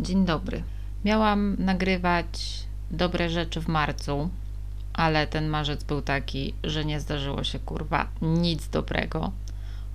Dzień 0.00 0.24
dobry. 0.24 0.62
Miałam 1.04 1.56
nagrywać 1.58 2.26
dobre 2.90 3.30
rzeczy 3.30 3.60
w 3.60 3.68
marcu, 3.68 4.30
ale 4.92 5.26
ten 5.26 5.48
marzec 5.48 5.84
był 5.84 6.02
taki, 6.02 6.54
że 6.64 6.84
nie 6.84 7.00
zdarzyło 7.00 7.44
się 7.44 7.58
kurwa 7.58 8.08
nic 8.22 8.68
dobrego. 8.68 9.32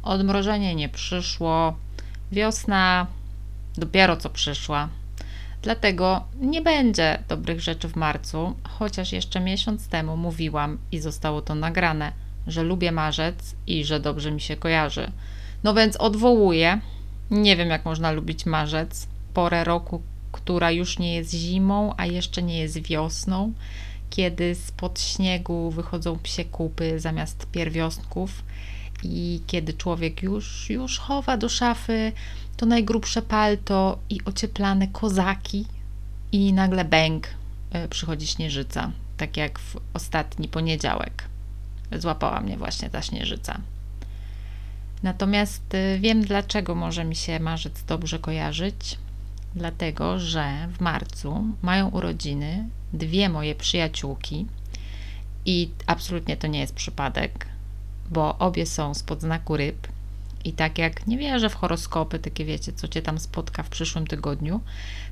Odmrożenie 0.03 0.75
nie 0.75 0.89
przyszło, 0.89 1.75
wiosna 2.31 3.07
dopiero 3.77 4.17
co 4.17 4.29
przyszła. 4.29 4.89
Dlatego 5.61 6.23
nie 6.41 6.61
będzie 6.61 7.23
dobrych 7.27 7.61
rzeczy 7.61 7.87
w 7.89 7.95
marcu, 7.95 8.55
chociaż 8.63 9.11
jeszcze 9.11 9.39
miesiąc 9.39 9.87
temu 9.87 10.17
mówiłam 10.17 10.77
i 10.91 10.99
zostało 10.99 11.41
to 11.41 11.55
nagrane, 11.55 12.11
że 12.47 12.63
lubię 12.63 12.91
marzec 12.91 13.55
i 13.67 13.85
że 13.85 13.99
dobrze 13.99 14.31
mi 14.31 14.41
się 14.41 14.55
kojarzy. 14.55 15.11
No 15.63 15.73
więc 15.73 15.97
odwołuję. 15.97 16.81
Nie 17.31 17.57
wiem, 17.57 17.69
jak 17.69 17.85
można 17.85 18.11
lubić 18.11 18.45
marzec, 18.45 19.07
porę 19.39 19.63
roku, 19.63 20.01
która 20.31 20.71
już 20.71 20.99
nie 20.99 21.15
jest 21.15 21.33
zimą, 21.33 21.93
a 21.97 22.05
jeszcze 22.05 22.43
nie 22.43 22.59
jest 22.59 22.81
wiosną, 22.81 23.53
kiedy 24.09 24.55
spod 24.55 25.01
śniegu 25.01 25.71
wychodzą 25.71 26.19
psie 26.19 26.45
kupy 26.45 26.99
zamiast 26.99 27.45
pierwiostków 27.51 28.43
i 29.03 29.41
kiedy 29.47 29.73
człowiek 29.73 30.23
już, 30.23 30.69
już 30.69 30.99
chowa 30.99 31.37
do 31.37 31.49
szafy 31.49 32.11
to 32.57 32.65
najgrubsze 32.65 33.21
palto 33.21 33.99
i 34.09 34.19
ocieplane 34.25 34.87
kozaki 34.87 35.65
i 36.31 36.53
nagle 36.53 36.85
bęk 36.85 37.27
e, 37.71 37.87
przychodzi 37.87 38.27
śnieżyca, 38.27 38.91
tak 39.17 39.37
jak 39.37 39.59
w 39.59 39.77
ostatni 39.93 40.47
poniedziałek. 40.47 41.23
Złapała 41.91 42.41
mnie 42.41 42.57
właśnie 42.57 42.89
ta 42.89 43.01
śnieżyca. 43.01 43.61
Natomiast 45.03 45.75
e, 45.75 45.99
wiem, 45.99 46.21
dlaczego 46.21 46.75
może 46.75 47.05
mi 47.05 47.15
się 47.15 47.39
marzec 47.39 47.83
dobrze 47.83 48.19
kojarzyć. 48.19 48.97
Dlatego, 49.55 50.19
że 50.19 50.67
w 50.71 50.81
marcu 50.81 51.43
mają 51.61 51.89
urodziny 51.89 52.69
dwie 52.93 53.29
moje 53.29 53.55
przyjaciółki 53.55 54.45
i 55.45 55.69
absolutnie 55.85 56.37
to 56.37 56.47
nie 56.47 56.59
jest 56.59 56.73
przypadek, 56.73 57.47
bo 58.09 58.37
obie 58.37 58.65
są 58.65 58.93
spod 58.93 59.21
znaku 59.21 59.57
ryb. 59.57 59.87
I 60.45 60.53
tak 60.53 60.77
jak 60.77 61.07
nie 61.07 61.17
wierzę 61.17 61.49
w 61.49 61.55
horoskopy, 61.55 62.19
takie 62.19 62.45
wiecie, 62.45 62.73
co 62.73 62.87
cię 62.87 63.01
tam 63.01 63.19
spotka 63.19 63.63
w 63.63 63.69
przyszłym 63.69 64.07
tygodniu, 64.07 64.61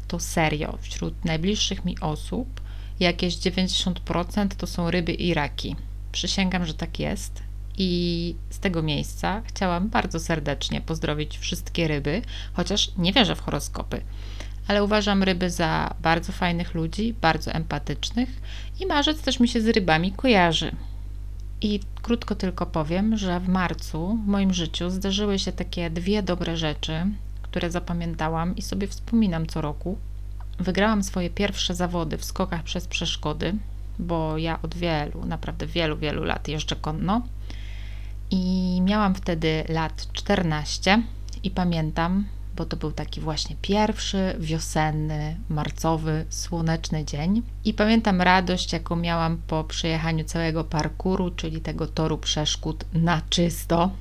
to 0.08 0.20
serio, 0.20 0.78
wśród 0.82 1.26
najbliższych 1.26 1.86
mi 1.86 2.00
osób 2.00 2.62
jakieś 3.00 3.36
90% 3.36 4.48
to 4.48 4.68
są 4.68 4.92
ryby 4.92 5.14
i 5.14 5.34
raki. 5.34 5.76
Przysięgam, 6.12 6.66
że 6.66 6.74
tak 6.74 7.00
jest. 7.00 7.47
I 7.78 8.36
z 8.50 8.60
tego 8.60 8.82
miejsca 8.84 9.42
chciałam 9.46 9.90
bardzo 9.90 10.20
serdecznie 10.20 10.82
pozdrowić 10.82 11.38
wszystkie 11.38 11.88
ryby, 11.88 12.22
chociaż 12.54 12.92
nie 12.98 13.14
wierzę 13.14 13.36
w 13.36 13.42
horoskopy, 13.42 14.02
ale 14.68 14.84
uważam 14.84 15.24
ryby 15.24 15.50
za 15.50 15.96
bardzo 16.02 16.32
fajnych 16.32 16.74
ludzi, 16.74 17.14
bardzo 17.22 17.52
empatycznych 17.52 18.30
i 18.80 18.86
marzec 18.86 19.22
też 19.22 19.40
mi 19.40 19.48
się 19.48 19.62
z 19.62 19.68
rybami 19.68 20.12
kojarzy. 20.12 20.72
I 21.62 21.80
krótko 22.02 22.36
tylko 22.36 22.66
powiem, 22.66 23.18
że 23.18 23.40
w 23.40 23.48
marcu 23.48 24.20
w 24.26 24.28
moim 24.28 24.54
życiu 24.54 24.90
zdarzyły 24.90 25.40
się 25.40 25.52
takie 25.52 25.90
dwie 25.90 26.24
dobre 26.24 26.58
rzeczy, 26.58 27.06
które 27.42 27.72
zapamiętałam 27.72 28.56
i 28.56 28.62
sobie 28.62 28.88
wspominam 28.88 29.48
co 29.48 29.62
roku. 29.62 29.98
Wygrałam 30.60 31.04
swoje 31.04 31.30
pierwsze 31.30 31.76
zawody 31.76 32.18
w 32.18 32.26
skokach 32.26 32.64
przez 32.64 32.88
przeszkody, 32.88 33.56
bo 34.00 34.38
ja 34.38 34.62
od 34.62 34.76
wielu, 34.76 35.26
naprawdę 35.26 35.68
wielu, 35.68 35.98
wielu 35.98 36.24
lat 36.24 36.48
jeżdżę 36.48 36.76
konno. 36.76 37.22
I 38.32 38.82
miałam 38.82 39.16
wtedy 39.16 39.64
lat 39.70 40.08
14 40.14 41.04
i 41.44 41.52
pamiętam, 41.52 42.26
bo 42.56 42.66
to 42.66 42.78
był 42.78 42.92
taki 42.92 43.22
właśnie 43.22 43.56
pierwszy 43.62 44.36
wiosenny, 44.40 45.38
marcowy, 45.50 46.26
słoneczny 46.30 47.06
dzień. 47.06 47.42
I 47.66 47.74
pamiętam 47.74 48.22
radość, 48.22 48.74
jaką 48.74 48.96
miałam 48.96 49.38
po 49.48 49.64
przejechaniu 49.64 50.24
całego 50.24 50.64
parkuru, 50.64 51.32
czyli 51.32 51.62
tego 51.62 51.88
toru 51.88 52.18
przeszkód 52.18 52.86
na 52.94 53.22
czysto. 53.30 53.92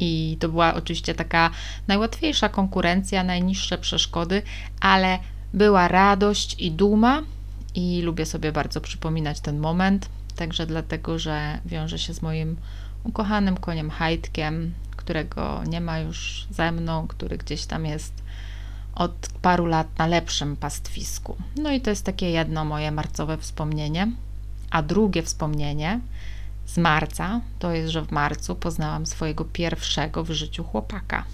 I 0.00 0.36
to 0.40 0.48
była 0.48 0.74
oczywiście 0.74 1.14
taka 1.14 1.50
najłatwiejsza 1.88 2.48
konkurencja, 2.48 3.24
najniższe 3.24 3.78
przeszkody, 3.78 4.42
ale 4.80 5.18
była 5.54 5.88
radość 5.88 6.56
i 6.58 6.70
duma, 6.70 7.22
i 7.74 8.02
lubię 8.02 8.26
sobie 8.26 8.52
bardzo 8.52 8.80
przypominać 8.80 9.40
ten 9.40 9.58
moment. 9.58 10.08
Także 10.36 10.66
dlatego, 10.66 11.18
że 11.18 11.58
wiąże 11.66 11.98
się 11.98 12.14
z 12.14 12.22
moim 12.22 12.56
ukochanym 13.04 13.56
koniem 13.56 13.90
Hajtkiem, 13.90 14.74
którego 14.96 15.64
nie 15.64 15.80
ma 15.80 15.98
już 15.98 16.46
ze 16.50 16.72
mną, 16.72 17.06
który 17.08 17.38
gdzieś 17.38 17.66
tam 17.66 17.86
jest 17.86 18.22
od 18.94 19.28
paru 19.42 19.66
lat 19.66 19.98
na 19.98 20.06
lepszym 20.06 20.56
pastwisku. 20.56 21.36
No 21.56 21.70
i 21.70 21.80
to 21.80 21.90
jest 21.90 22.04
takie 22.04 22.30
jedno 22.30 22.64
moje 22.64 22.90
marcowe 22.90 23.38
wspomnienie. 23.38 24.12
A 24.70 24.82
drugie 24.82 25.22
wspomnienie 25.22 26.00
z 26.66 26.78
marca 26.78 27.40
to 27.58 27.72
jest, 27.72 27.92
że 27.92 28.02
w 28.02 28.10
marcu 28.10 28.54
poznałam 28.54 29.06
swojego 29.06 29.44
pierwszego 29.44 30.24
w 30.24 30.30
życiu 30.30 30.64
chłopaka. 30.64 31.24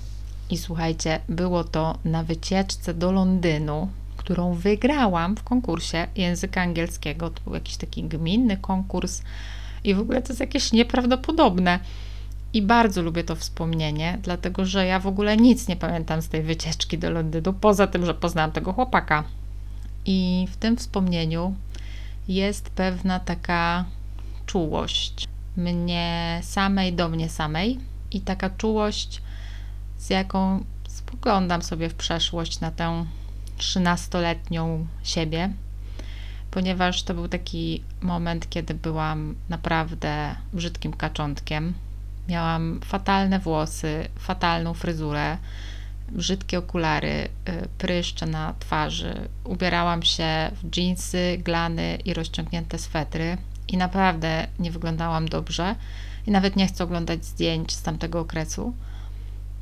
I 0.51 0.59
słuchajcie, 0.59 1.21
było 1.29 1.65
to 1.65 1.99
na 2.05 2.25
wycieczce 2.25 2.95
do 2.95 3.13
Londynu, 3.13 3.89
którą 4.17 4.55
wygrałam 4.55 5.37
w 5.37 5.43
konkursie 5.43 6.07
języka 6.17 6.63
angielskiego. 6.63 7.31
To 7.31 7.41
był 7.45 7.55
jakiś 7.55 7.77
taki 7.77 8.05
gminny 8.05 8.57
konkurs 8.57 9.23
i 9.85 9.95
w 9.95 10.01
ogóle 10.01 10.23
to 10.23 10.29
jest 10.29 10.41
jakieś 10.41 10.73
nieprawdopodobne. 10.73 11.81
I 12.53 12.63
bardzo 12.63 13.03
lubię 13.03 13.25
to 13.25 13.37
wspomnienie, 13.37 14.19
dlatego 14.23 14.65
że 14.65 14.87
ja 14.87 15.01
w 15.01 15.07
ogóle 15.07 15.37
nic 15.37 15.69
nie 15.69 15.77
pamiętam 15.77 16.23
z 16.23 16.29
tej 16.29 16.43
wycieczki 16.43 16.99
do 16.99 17.11
Londynu, 17.11 17.53
poza 17.53 17.87
tym, 17.87 18.07
że 18.07 18.15
poznałam 18.15 18.53
tego 18.53 18.73
chłopaka. 18.73 19.25
I 20.07 20.49
w 20.51 20.57
tym 20.57 20.77
wspomnieniu 20.77 21.55
jest 22.29 22.71
pewna 22.71 23.21
taka 23.21 23.85
czułość 24.47 25.29
mnie 25.57 26.41
samej 26.43 26.93
do 26.93 27.09
mnie 27.09 27.29
samej 27.29 27.79
i 28.11 28.21
taka 28.21 28.51
czułość, 28.51 29.23
z 29.99 30.11
jaką 30.11 30.65
spoglądam 30.89 31.63
sobie 31.63 31.89
w 31.89 31.95
przeszłość 31.95 32.61
na 32.61 32.71
tę 32.71 33.05
trzynastoletnią 33.57 34.87
siebie, 35.03 35.53
ponieważ 36.51 37.03
to 37.03 37.15
był 37.15 37.29
taki 37.29 37.83
moment, 38.01 38.51
kiedy 38.51 38.75
byłam 38.75 39.35
naprawdę 39.49 40.35
brzydkim 40.53 40.93
kaczątkiem 40.93 41.75
Miałam 42.29 42.81
fatalne 42.85 43.39
włosy, 43.39 44.09
fatalną 44.19 44.75
fryzurę, 44.75 45.39
brzydkie 46.09 46.59
okulary, 46.59 47.29
y, 47.49 47.69
pryszcze 47.79 48.27
na 48.27 48.55
twarzy. 48.59 49.29
Ubierałam 49.45 50.03
się 50.03 50.51
w 50.63 50.71
dżinsy, 50.71 51.39
glany 51.45 51.99
i 52.05 52.15
rozciągnięte 52.15 52.79
swetry 52.79 53.37
i 53.69 53.77
naprawdę 53.77 54.47
nie 54.59 54.71
wyglądałam 54.71 55.29
dobrze. 55.29 55.75
I 56.27 56.31
nawet 56.31 56.57
nie 56.57 56.67
chcę 56.67 56.85
oglądać 56.85 57.25
zdjęć 57.25 57.73
z 57.73 57.83
tamtego 57.83 58.21
okresu. 58.21 58.75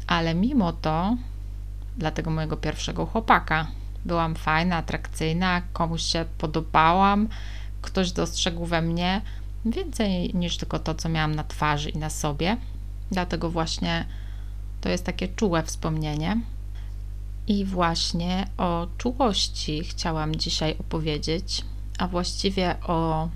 Ale 0.07 0.35
mimo 0.35 0.73
to, 0.73 1.17
dla 1.97 2.11
tego 2.11 2.31
mojego 2.31 2.57
pierwszego 2.57 3.07
chłopaka, 3.07 3.67
byłam 4.07 4.35
fajna, 4.35 4.77
atrakcyjna, 4.77 5.63
komuś 5.73 6.03
się 6.03 6.25
podobałam, 6.39 7.29
ktoś 7.83 8.13
dostrzegł 8.13 8.67
we 8.67 8.83
mnie 8.83 9.21
więcej 9.65 10.35
niż 10.35 10.57
tylko 10.57 10.79
to, 10.79 10.95
co 10.95 11.09
miałam 11.09 11.35
na 11.35 11.45
twarzy 11.45 11.91
i 11.91 11.99
na 11.99 12.11
sobie. 12.11 12.57
Dlatego 13.11 13.51
właśnie 13.51 14.07
to 14.81 14.89
jest 14.89 15.05
takie 15.05 15.29
czułe 15.29 15.63
wspomnienie. 15.63 16.41
I 17.47 17.65
właśnie 17.65 18.47
o 18.57 18.87
czułości 18.99 19.85
chciałam 19.85 20.37
dzisiaj 20.37 20.77
opowiedzieć, 20.81 21.65
a 21.99 22.09
właściwie 22.09 22.77
o 22.81 23.29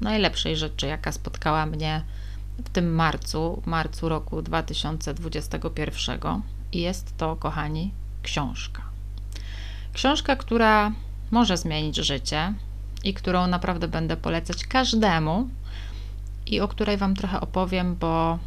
najlepszej 0.00 0.56
rzeczy, 0.56 0.86
jaka 0.86 1.12
spotkała 1.12 1.66
mnie 1.66 2.02
w 2.64 2.70
tym 2.70 2.94
marcu, 2.94 3.62
marcu 3.66 4.08
roku 4.08 4.42
2021. 4.42 6.20
I 6.72 6.80
jest 6.80 7.16
to, 7.16 7.36
kochani, 7.36 7.92
książka. 8.22 8.95
Książka, 9.96 10.36
która 10.36 10.92
może 11.30 11.56
zmienić 11.56 11.96
życie 11.96 12.52
i 13.04 13.14
którą 13.14 13.46
naprawdę 13.46 13.88
będę 13.88 14.16
polecać 14.16 14.64
każdemu, 14.64 15.48
i 16.46 16.60
o 16.60 16.68
której 16.68 16.96
Wam 16.96 17.14
trochę 17.14 17.40
opowiem, 17.40 17.96
bo 17.96 18.38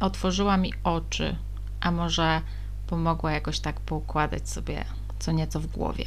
otworzyła 0.00 0.56
mi 0.56 0.72
oczy, 0.84 1.36
a 1.80 1.90
może 1.90 2.40
pomogła 2.86 3.32
jakoś 3.32 3.60
tak 3.60 3.80
poukładać 3.80 4.50
sobie 4.50 4.84
co 5.18 5.32
nieco 5.32 5.60
w 5.60 5.66
głowie. 5.66 6.04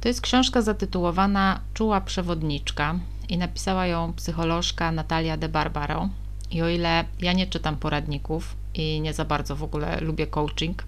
To 0.00 0.08
jest 0.08 0.20
książka 0.20 0.62
zatytułowana 0.62 1.60
Czuła 1.74 2.00
przewodniczka 2.00 2.94
i 3.28 3.38
napisała 3.38 3.86
ją 3.86 4.12
psycholożka 4.12 4.92
Natalia 4.92 5.36
de 5.36 5.48
Barbaro. 5.48 6.08
I 6.50 6.62
o 6.62 6.68
ile 6.68 7.04
ja 7.18 7.32
nie 7.32 7.46
czytam 7.46 7.76
poradników 7.76 8.56
i 8.74 9.00
nie 9.00 9.12
za 9.14 9.24
bardzo 9.24 9.56
w 9.56 9.62
ogóle 9.62 10.00
lubię 10.00 10.26
coaching, 10.26 10.84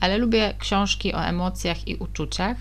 ale 0.00 0.18
lubię 0.18 0.54
książki 0.58 1.14
o 1.14 1.24
emocjach 1.24 1.88
i 1.88 1.96
uczuciach, 1.96 2.56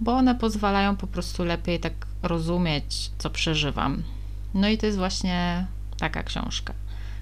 bo 0.00 0.12
one 0.12 0.34
pozwalają 0.34 0.96
po 0.96 1.06
prostu 1.06 1.44
lepiej 1.44 1.80
tak 1.80 1.92
rozumieć, 2.22 3.10
co 3.18 3.30
przeżywam. 3.30 4.02
No 4.54 4.68
i 4.68 4.78
to 4.78 4.86
jest 4.86 4.98
właśnie 4.98 5.66
taka 5.98 6.22
książka. 6.22 6.74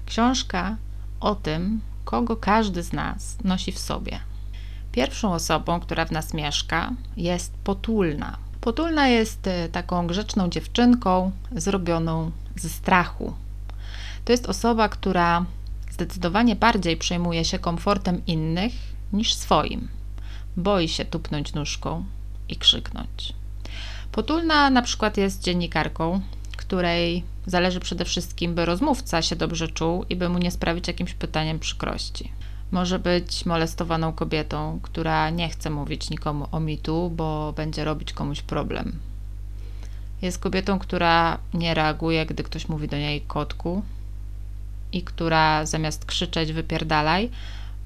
Książka 0.05 0.77
o 1.19 1.35
tym, 1.35 1.81
kogo 2.05 2.35
każdy 2.35 2.83
z 2.83 2.93
nas 2.93 3.37
nosi 3.43 3.71
w 3.71 3.79
sobie. 3.79 4.19
Pierwszą 4.91 5.33
osobą, 5.33 5.79
która 5.79 6.05
w 6.05 6.11
nas 6.11 6.33
mieszka, 6.33 6.91
jest 7.17 7.53
potulna. 7.63 8.37
Potulna 8.61 9.07
jest 9.07 9.47
e, 9.47 9.69
taką 9.69 10.07
grzeczną 10.07 10.49
dziewczynką 10.49 11.31
zrobioną 11.51 12.31
ze 12.55 12.69
strachu. 12.69 13.33
To 14.25 14.31
jest 14.31 14.45
osoba, 14.45 14.89
która 14.89 15.45
zdecydowanie 15.97 16.55
bardziej 16.55 16.97
przejmuje 16.97 17.45
się 17.45 17.59
komfortem 17.59 18.25
innych 18.27 18.73
niż 19.13 19.33
swoim. 19.33 19.87
Boi 20.57 20.87
się 20.87 21.05
tupnąć 21.05 21.53
nóżką 21.53 22.05
i 22.49 22.55
krzyknąć. 22.55 23.33
Potulna 24.11 24.69
na 24.69 24.81
przykład 24.81 25.17
jest 25.17 25.43
dziennikarką, 25.43 26.21
której 26.57 27.23
zależy 27.45 27.79
przede 27.79 28.05
wszystkim, 28.05 28.55
by 28.55 28.65
rozmówca 28.65 29.21
się 29.21 29.35
dobrze 29.35 29.67
czuł 29.67 30.05
i 30.09 30.15
by 30.15 30.29
mu 30.29 30.37
nie 30.37 30.51
sprawić 30.51 30.87
jakimś 30.87 31.13
pytaniem 31.13 31.59
przykrości. 31.59 32.31
Może 32.71 32.99
być 32.99 33.45
molestowaną 33.45 34.13
kobietą, 34.13 34.79
która 34.83 35.29
nie 35.29 35.49
chce 35.49 35.69
mówić 35.69 36.09
nikomu 36.09 36.47
o 36.51 36.59
mitu, 36.59 37.11
bo 37.15 37.53
będzie 37.53 37.85
robić 37.85 38.13
komuś 38.13 38.41
problem. 38.41 38.99
Jest 40.21 40.39
kobietą, 40.39 40.79
która 40.79 41.37
nie 41.53 41.73
reaguje, 41.73 42.25
gdy 42.25 42.43
ktoś 42.43 42.69
mówi 42.69 42.87
do 42.87 42.97
niej 42.97 43.21
kotku 43.21 43.81
i 44.91 45.03
która 45.03 45.65
zamiast 45.65 46.05
krzyczeć 46.05 46.53
wypierdalaj, 46.53 47.29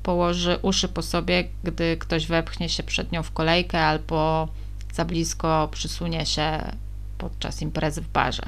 położy 0.04 0.60
uszy 0.62 0.88
po 0.88 1.02
sobie, 1.02 1.44
gdy 1.64 1.98
ktoś 1.98 2.28
wepchnie 2.28 2.70
się 2.70 2.84
przed 2.84 3.12
nią 3.12 3.24
w 3.24 3.32
kolejkę 3.32 3.86
albo 3.86 4.48
za 4.94 5.06
blisko 5.06 5.70
przysunie 5.72 6.26
się 6.26 6.72
podczas 7.18 7.62
imprezy 7.62 8.02
w 8.02 8.08
barze. 8.08 8.44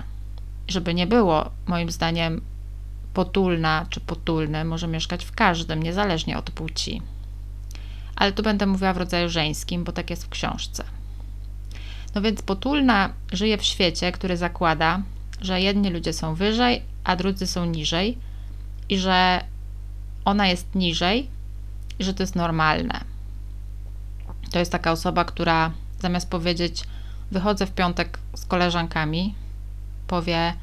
Żeby 0.68 0.94
nie 0.94 1.08
było, 1.08 1.52
moim 1.68 1.92
zdaniem, 1.92 2.42
potulna 3.14 3.86
czy 3.90 4.00
potulny 4.00 4.66
może 4.66 4.88
mieszkać 4.88 5.26
w 5.26 5.32
każdym, 5.32 5.84
niezależnie 5.84 6.38
od 6.38 6.52
płci. 6.52 7.02
Ale 8.16 8.32
tu 8.32 8.44
będę 8.44 8.66
mówiła 8.66 8.94
w 8.94 8.98
rodzaju 8.98 9.30
żeńskim, 9.30 9.84
bo 9.84 9.92
tak 9.92 10.10
jest 10.10 10.26
w 10.26 10.30
książce. 10.30 10.84
No 12.16 12.22
więc 12.22 12.42
potulna 12.42 13.14
żyje 13.32 13.58
w 13.58 13.64
świecie, 13.64 14.12
który 14.12 14.38
zakłada, 14.38 15.02
że 15.42 15.62
jedni 15.62 15.90
ludzie 15.90 16.14
są 16.14 16.36
wyżej, 16.36 16.82
a 17.04 17.16
drudzy 17.16 17.48
są 17.48 17.66
niżej 17.66 18.18
i 18.90 18.98
że 18.98 19.46
ona 20.26 20.48
jest 20.48 20.76
niżej 20.76 21.30
i 22.00 22.04
że 22.04 22.14
to 22.14 22.24
jest 22.24 22.36
normalne. 22.36 23.02
To 24.52 24.60
jest 24.60 24.72
taka 24.72 24.92
osoba, 24.92 25.26
która 25.26 25.72
zamiast 26.00 26.30
powiedzieć 26.30 26.84
wychodzę 27.32 27.66
w 27.66 27.72
piątek 27.72 28.20
z 28.36 28.46
koleżankami, 28.46 29.36
powie 30.08 30.54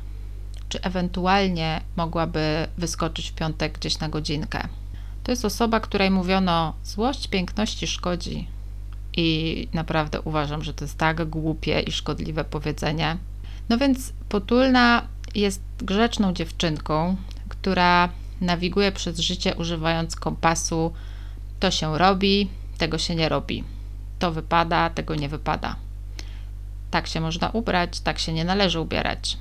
czy 0.69 0.81
ewentualnie 0.83 1.81
mogłaby 1.97 2.67
wyskoczyć 2.79 3.31
w 3.31 3.35
piątek 3.35 3.79
gdzieś 3.79 3.99
na 3.99 4.09
godzinkę. 4.09 4.69
To 5.25 5.33
jest 5.33 5.45
osoba, 5.45 5.81
której 5.81 6.11
mówiono 6.11 6.75
złość 6.85 7.29
piękności 7.29 7.87
szkodzi 7.87 8.49
i 9.17 9.69
naprawdę 9.73 10.21
uważam, 10.21 10.65
że 10.65 10.75
to 10.75 10.85
jest 10.85 10.99
tak 10.99 11.29
głupie 11.29 11.81
i 11.81 11.93
szkodliwe 11.93 12.45
powiedzenie. 12.45 13.17
No 13.69 13.79
więc 13.79 14.13
potulna 14.29 15.03
jest 15.35 15.63
grzeczną 15.79 16.33
dziewczynką, 16.33 17.17
która 17.51 18.09
nawiguje 18.41 18.93
przez 18.93 19.19
życie 19.19 19.55
używając 19.55 20.17
kompasu 20.17 20.93
to 21.61 21.71
się 21.71 21.99
robi, 21.99 22.49
tego 22.79 22.99
się 22.99 23.15
nie 23.15 23.29
robi. 23.29 23.65
To 24.19 24.33
wypada, 24.33 24.91
tego 24.91 25.15
nie 25.15 25.29
wypada. 25.29 25.77
Tak 26.91 27.07
się 27.07 27.21
można 27.21 27.51
ubrać, 27.51 28.01
tak 28.01 28.19
się 28.19 28.33
nie 28.33 28.45
należy 28.45 28.81
ubierać. 28.81 29.39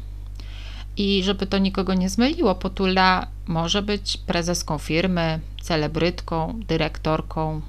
I 0.98 1.24
żeby 1.24 1.48
to 1.48 1.58
nikogo 1.58 1.94
nie 1.94 2.10
zmyliło, 2.10 2.56
Potula 2.56 3.28
może 3.48 3.82
być 3.82 4.18
prezeską 4.18 4.78
firmy, 4.78 5.40
celebrytką, 5.62 6.60
dyrektorką. 6.68 7.62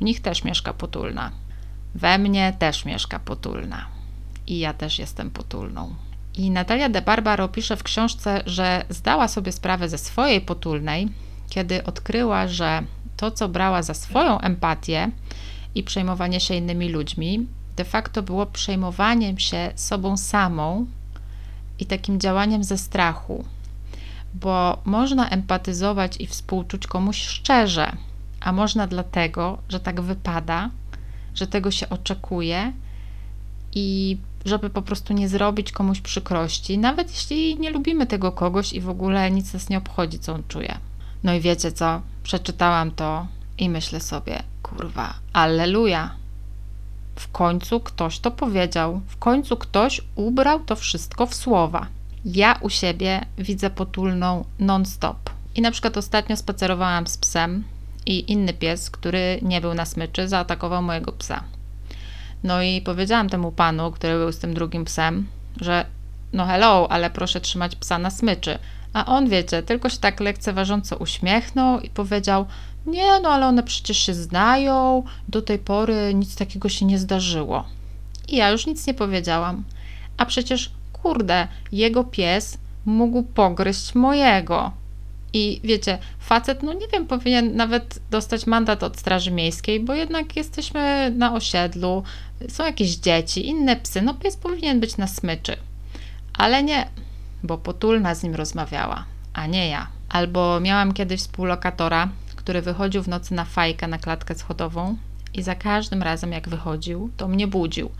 W 0.00 0.04
nich 0.04 0.20
też 0.20 0.44
mieszka 0.44 0.72
Potulna. 0.72 1.30
We 1.94 2.18
mnie 2.18 2.56
też 2.58 2.84
mieszka 2.84 3.18
Potulna. 3.18 3.86
I 4.46 4.58
ja 4.58 4.74
też 4.74 4.98
jestem 4.98 5.30
Potulną. 5.30 5.94
I 6.36 6.50
Natalia 6.50 6.88
de 6.88 7.02
Barbaro 7.02 7.48
pisze 7.48 7.76
w 7.76 7.82
książce, 7.82 8.42
że 8.46 8.84
zdała 8.88 9.28
sobie 9.28 9.52
sprawę 9.52 9.88
ze 9.88 9.98
swojej 9.98 10.40
Potulnej, 10.40 11.08
kiedy 11.48 11.84
odkryła, 11.84 12.48
że 12.48 12.82
to, 13.16 13.30
co 13.30 13.48
brała 13.48 13.82
za 13.82 13.94
swoją 13.94 14.40
empatię 14.40 15.10
i 15.74 15.82
przejmowanie 15.82 16.40
się 16.40 16.54
innymi 16.54 16.88
ludźmi, 16.88 17.46
de 17.76 17.84
facto 17.84 18.22
było 18.22 18.46
przejmowaniem 18.46 19.38
się 19.38 19.72
sobą 19.74 20.16
samą 20.16 20.86
i 21.78 21.86
takim 21.86 22.20
działaniem 22.20 22.64
ze 22.64 22.78
strachu, 22.78 23.44
bo 24.34 24.78
można 24.84 25.28
empatyzować 25.28 26.20
i 26.20 26.26
współczuć 26.26 26.86
komuś 26.86 27.22
szczerze, 27.22 27.92
a 28.40 28.52
można 28.52 28.86
dlatego, 28.86 29.58
że 29.68 29.80
tak 29.80 30.00
wypada, 30.00 30.70
że 31.34 31.46
tego 31.46 31.70
się 31.70 31.88
oczekuje 31.88 32.72
i 33.74 34.18
żeby 34.46 34.70
po 34.70 34.82
prostu 34.82 35.12
nie 35.12 35.28
zrobić 35.28 35.72
komuś 35.72 36.00
przykrości, 36.00 36.78
nawet 36.78 37.10
jeśli 37.10 37.58
nie 37.58 37.70
lubimy 37.70 38.06
tego 38.06 38.32
kogoś 38.32 38.72
i 38.72 38.80
w 38.80 38.88
ogóle 38.88 39.30
nic 39.30 39.52
nas 39.52 39.68
nie 39.68 39.78
obchodzi, 39.78 40.18
co 40.18 40.32
on 40.32 40.42
czuje. 40.48 40.78
No 41.24 41.34
i 41.34 41.40
wiecie 41.40 41.72
co? 41.72 42.00
Przeczytałam 42.22 42.90
to 42.90 43.26
i 43.58 43.70
myślę 43.70 44.00
sobie, 44.00 44.42
kurwa, 44.62 45.14
alleluja. 45.32 46.10
W 47.16 47.28
końcu 47.32 47.80
ktoś 47.80 48.18
to 48.18 48.30
powiedział, 48.30 49.00
w 49.06 49.16
końcu 49.16 49.56
ktoś 49.56 50.00
ubrał 50.14 50.60
to 50.60 50.76
wszystko 50.76 51.26
w 51.26 51.34
słowa. 51.34 51.86
Ja 52.24 52.58
u 52.60 52.70
siebie 52.70 53.26
widzę 53.38 53.70
potulną 53.70 54.44
non-stop. 54.58 55.30
I 55.54 55.62
na 55.62 55.70
przykład 55.70 55.96
ostatnio 55.96 56.36
spacerowałam 56.36 57.06
z 57.06 57.18
psem 57.18 57.64
i 58.06 58.32
inny 58.32 58.54
pies, 58.54 58.90
który 58.90 59.38
nie 59.42 59.60
był 59.60 59.74
na 59.74 59.84
smyczy, 59.84 60.28
zaatakował 60.28 60.82
mojego 60.82 61.12
psa. 61.12 61.44
No 62.46 62.62
i 62.62 62.80
powiedziałam 62.80 63.28
temu 63.28 63.52
panu, 63.52 63.90
który 63.90 64.18
był 64.18 64.32
z 64.32 64.38
tym 64.38 64.54
drugim 64.54 64.84
psem, 64.84 65.26
że 65.60 65.86
no 66.32 66.46
hello, 66.46 66.86
ale 66.90 67.10
proszę 67.10 67.40
trzymać 67.40 67.76
psa 67.76 67.98
na 67.98 68.10
smyczy. 68.10 68.58
A 68.92 69.06
on, 69.06 69.28
wiecie, 69.28 69.62
tylko 69.62 69.88
się 69.88 69.98
tak 69.98 70.20
lekceważąco 70.20 70.96
uśmiechnął 70.96 71.80
i 71.80 71.90
powiedział: 71.90 72.46
Nie, 72.86 73.20
no 73.20 73.28
ale 73.28 73.46
one 73.46 73.62
przecież 73.62 73.98
się 73.98 74.14
znają, 74.14 75.02
do 75.28 75.42
tej 75.42 75.58
pory 75.58 76.14
nic 76.14 76.36
takiego 76.36 76.68
się 76.68 76.84
nie 76.84 76.98
zdarzyło. 76.98 77.64
I 78.28 78.36
ja 78.36 78.50
już 78.50 78.66
nic 78.66 78.86
nie 78.86 78.94
powiedziałam. 78.94 79.64
A 80.16 80.26
przecież, 80.26 80.70
kurde, 80.92 81.48
jego 81.72 82.04
pies 82.04 82.58
mógł 82.84 83.22
pogryźć 83.22 83.94
mojego. 83.94 84.72
I 85.32 85.60
wiecie, 85.64 85.98
facet, 86.18 86.62
no 86.62 86.72
nie 86.72 86.88
wiem, 86.92 87.06
powinien 87.06 87.56
nawet 87.56 87.98
dostać 88.10 88.46
mandat 88.46 88.82
od 88.82 88.98
Straży 88.98 89.30
Miejskiej, 89.30 89.80
bo 89.80 89.94
jednak 89.94 90.36
jesteśmy 90.36 91.12
na 91.16 91.34
osiedlu, 91.34 92.02
są 92.48 92.64
jakieś 92.64 92.96
dzieci, 92.96 93.46
inne 93.46 93.76
psy, 93.76 94.02
no 94.02 94.14
pies 94.14 94.36
powinien 94.36 94.80
być 94.80 94.96
na 94.96 95.06
smyczy. 95.06 95.56
Ale 96.38 96.62
nie, 96.62 96.88
bo 97.42 97.58
potulna 97.58 98.14
z 98.14 98.22
nim 98.22 98.34
rozmawiała, 98.34 99.04
a 99.34 99.46
nie 99.46 99.68
ja. 99.68 99.86
Albo 100.08 100.60
miałam 100.60 100.92
kiedyś 100.92 101.20
współlokatora, 101.20 102.08
który 102.36 102.62
wychodził 102.62 103.02
w 103.02 103.08
nocy 103.08 103.34
na 103.34 103.44
fajkę 103.44 103.88
na 103.88 103.98
klatkę 103.98 104.34
schodową 104.34 104.96
i 105.34 105.42
za 105.42 105.54
każdym 105.54 106.02
razem 106.02 106.32
jak 106.32 106.48
wychodził, 106.48 107.10
to 107.16 107.28
mnie 107.28 107.46
budził. 107.46 107.90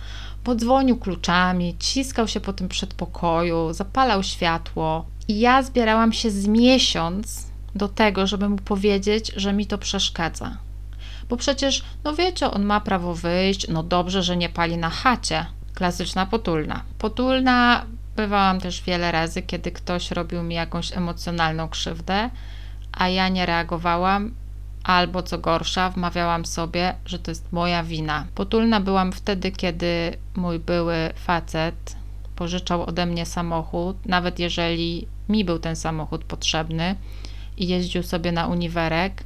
Podzwonił 0.44 0.96
kluczami, 0.96 1.76
ciskał 1.78 2.28
się 2.28 2.40
po 2.40 2.52
tym 2.52 2.68
przedpokoju, 2.68 3.72
zapalał 3.72 4.22
światło. 4.22 5.04
I 5.28 5.38
ja 5.38 5.62
zbierałam 5.62 6.12
się 6.12 6.30
z 6.30 6.46
miesiąc 6.46 7.46
do 7.74 7.88
tego, 7.88 8.26
żeby 8.26 8.48
mu 8.48 8.56
powiedzieć, 8.56 9.32
że 9.36 9.52
mi 9.52 9.66
to 9.66 9.78
przeszkadza. 9.78 10.58
Bo 11.28 11.36
przecież, 11.36 11.84
no 12.04 12.14
wiecie, 12.14 12.50
on 12.50 12.64
ma 12.64 12.80
prawo 12.80 13.14
wyjść, 13.14 13.68
no 13.68 13.82
dobrze, 13.82 14.22
że 14.22 14.36
nie 14.36 14.48
pali 14.48 14.76
na 14.76 14.90
chacie. 14.90 15.46
Klasyczna 15.74 16.26
potulna. 16.26 16.82
Potulna 16.98 17.86
Bywałam 18.16 18.60
też 18.60 18.82
wiele 18.82 19.12
razy, 19.12 19.42
kiedy 19.42 19.72
ktoś 19.72 20.10
robił 20.10 20.42
mi 20.42 20.54
jakąś 20.54 20.96
emocjonalną 20.96 21.68
krzywdę, 21.68 22.30
a 22.92 23.08
ja 23.08 23.28
nie 23.28 23.46
reagowałam, 23.46 24.34
albo 24.84 25.22
co 25.22 25.38
gorsza, 25.38 25.90
wmawiałam 25.90 26.46
sobie, 26.46 26.94
że 27.06 27.18
to 27.18 27.30
jest 27.30 27.52
moja 27.52 27.84
wina. 27.84 28.26
Potulna 28.34 28.80
byłam 28.80 29.12
wtedy, 29.12 29.50
kiedy 29.52 30.16
mój 30.36 30.58
były 30.58 30.96
facet 31.14 31.96
pożyczał 32.36 32.86
ode 32.86 33.06
mnie 33.06 33.26
samochód, 33.26 34.06
nawet 34.06 34.38
jeżeli 34.38 35.06
mi 35.28 35.44
był 35.44 35.58
ten 35.58 35.76
samochód 35.76 36.24
potrzebny 36.24 36.96
i 37.56 37.68
jeździł 37.68 38.02
sobie 38.02 38.32
na 38.32 38.46
uniwerek 38.46 39.24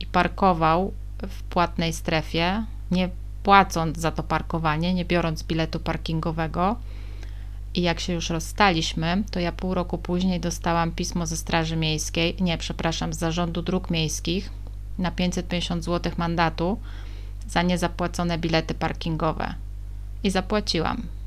i 0.00 0.06
parkował 0.06 0.92
w 1.28 1.42
płatnej 1.42 1.92
strefie, 1.92 2.64
nie 2.90 3.08
płacąc 3.42 3.98
za 3.98 4.10
to 4.10 4.22
parkowanie, 4.22 4.94
nie 4.94 5.04
biorąc 5.04 5.42
biletu 5.42 5.80
parkingowego 5.80 6.76
i 7.74 7.82
jak 7.82 8.00
się 8.00 8.12
już 8.12 8.30
rozstaliśmy, 8.30 9.22
to 9.30 9.40
ja 9.40 9.52
pół 9.52 9.74
roku 9.74 9.98
później 9.98 10.40
dostałam 10.40 10.92
pismo 10.92 11.26
ze 11.26 11.36
Straży 11.36 11.76
Miejskiej, 11.76 12.36
nie, 12.40 12.58
przepraszam, 12.58 13.12
z 13.12 13.18
Zarządu 13.18 13.62
Dróg 13.62 13.90
Miejskich 13.90 14.50
na 14.98 15.10
550 15.10 15.84
zł 15.84 16.12
mandatu 16.16 16.78
za 17.48 17.62
niezapłacone 17.62 18.38
bilety 18.38 18.74
parkingowe. 18.74 19.54
I 20.22 20.30
zapłaciłam. 20.30 21.19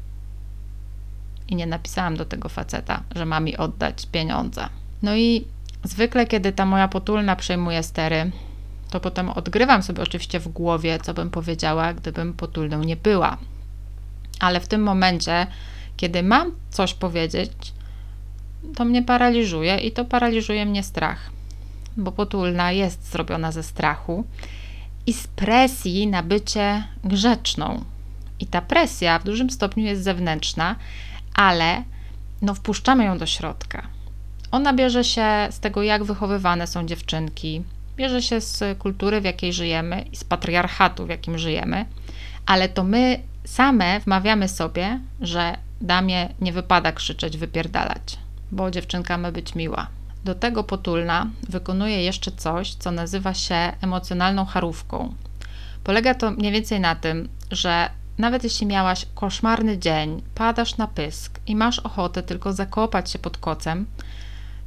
I 1.53 1.55
nie 1.55 1.65
napisałam 1.65 2.17
do 2.17 2.25
tego 2.25 2.49
faceta, 2.49 3.03
że 3.15 3.25
ma 3.25 3.39
mi 3.39 3.57
oddać 3.57 4.05
pieniądze. 4.05 4.69
No 5.01 5.15
i 5.15 5.45
zwykle, 5.83 6.27
kiedy 6.27 6.51
ta 6.51 6.65
moja 6.65 6.87
potulna 6.87 7.35
przejmuje 7.35 7.83
stery, 7.83 8.31
to 8.89 8.99
potem 8.99 9.29
odgrywam 9.29 9.83
sobie 9.83 10.03
oczywiście 10.03 10.39
w 10.39 10.47
głowie, 10.47 10.99
co 10.99 11.13
bym 11.13 11.29
powiedziała, 11.29 11.93
gdybym 11.93 12.33
potulną 12.33 12.83
nie 12.83 12.95
była. 12.95 13.37
Ale 14.39 14.59
w 14.59 14.67
tym 14.67 14.83
momencie, 14.83 15.47
kiedy 15.97 16.23
mam 16.23 16.51
coś 16.69 16.93
powiedzieć, 16.93 17.51
to 18.75 18.85
mnie 18.85 19.03
paraliżuje 19.03 19.77
i 19.77 19.91
to 19.91 20.05
paraliżuje 20.05 20.65
mnie 20.65 20.83
strach, 20.83 21.31
bo 21.97 22.11
potulna 22.11 22.71
jest 22.71 23.11
zrobiona 23.11 23.51
ze 23.51 23.63
strachu 23.63 24.23
i 25.07 25.13
z 25.13 25.27
presji 25.27 26.07
na 26.07 26.23
bycie 26.23 26.83
grzeczną. 27.03 27.83
I 28.39 28.47
ta 28.47 28.61
presja 28.61 29.19
w 29.19 29.23
dużym 29.23 29.49
stopniu 29.49 29.83
jest 29.83 30.03
zewnętrzna, 30.03 30.75
ale 31.33 31.83
no 32.41 32.53
wpuszczamy 32.53 33.05
ją 33.05 33.17
do 33.17 33.25
środka. 33.25 33.87
Ona 34.51 34.73
bierze 34.73 35.03
się 35.03 35.47
z 35.51 35.59
tego, 35.59 35.83
jak 35.83 36.03
wychowywane 36.03 36.67
są 36.67 36.85
dziewczynki, 36.85 37.63
bierze 37.97 38.21
się 38.21 38.41
z 38.41 38.77
kultury, 38.79 39.21
w 39.21 39.23
jakiej 39.23 39.53
żyjemy 39.53 40.05
i 40.11 40.15
z 40.15 40.23
patriarchatu, 40.23 41.05
w 41.05 41.09
jakim 41.09 41.37
żyjemy, 41.37 41.85
ale 42.45 42.69
to 42.69 42.83
my 42.83 43.19
same 43.45 43.99
wmawiamy 43.99 44.47
sobie, 44.47 44.99
że 45.21 45.57
damie 45.81 46.29
nie 46.41 46.53
wypada 46.53 46.91
krzyczeć, 46.91 47.37
wypierdalać, 47.37 48.17
bo 48.51 48.71
dziewczynka 48.71 49.17
ma 49.17 49.31
być 49.31 49.55
miła. 49.55 49.87
Do 50.25 50.35
tego 50.35 50.63
potulna 50.63 51.29
wykonuje 51.49 52.03
jeszcze 52.03 52.31
coś, 52.31 52.73
co 52.73 52.91
nazywa 52.91 53.33
się 53.33 53.73
emocjonalną 53.81 54.45
charówką. 54.45 55.13
Polega 55.83 56.13
to 56.13 56.31
mniej 56.31 56.51
więcej 56.51 56.79
na 56.79 56.95
tym, 56.95 57.29
że 57.51 57.89
nawet 58.17 58.43
jeśli 58.43 58.67
miałaś 58.67 59.05
koszmarny 59.15 59.77
dzień, 59.77 60.21
padasz 60.35 60.77
na 60.77 60.87
pysk 60.87 61.39
i 61.47 61.55
masz 61.55 61.79
ochotę 61.79 62.23
tylko 62.23 62.53
zakopać 62.53 63.11
się 63.11 63.19
pod 63.19 63.37
kocem, 63.37 63.85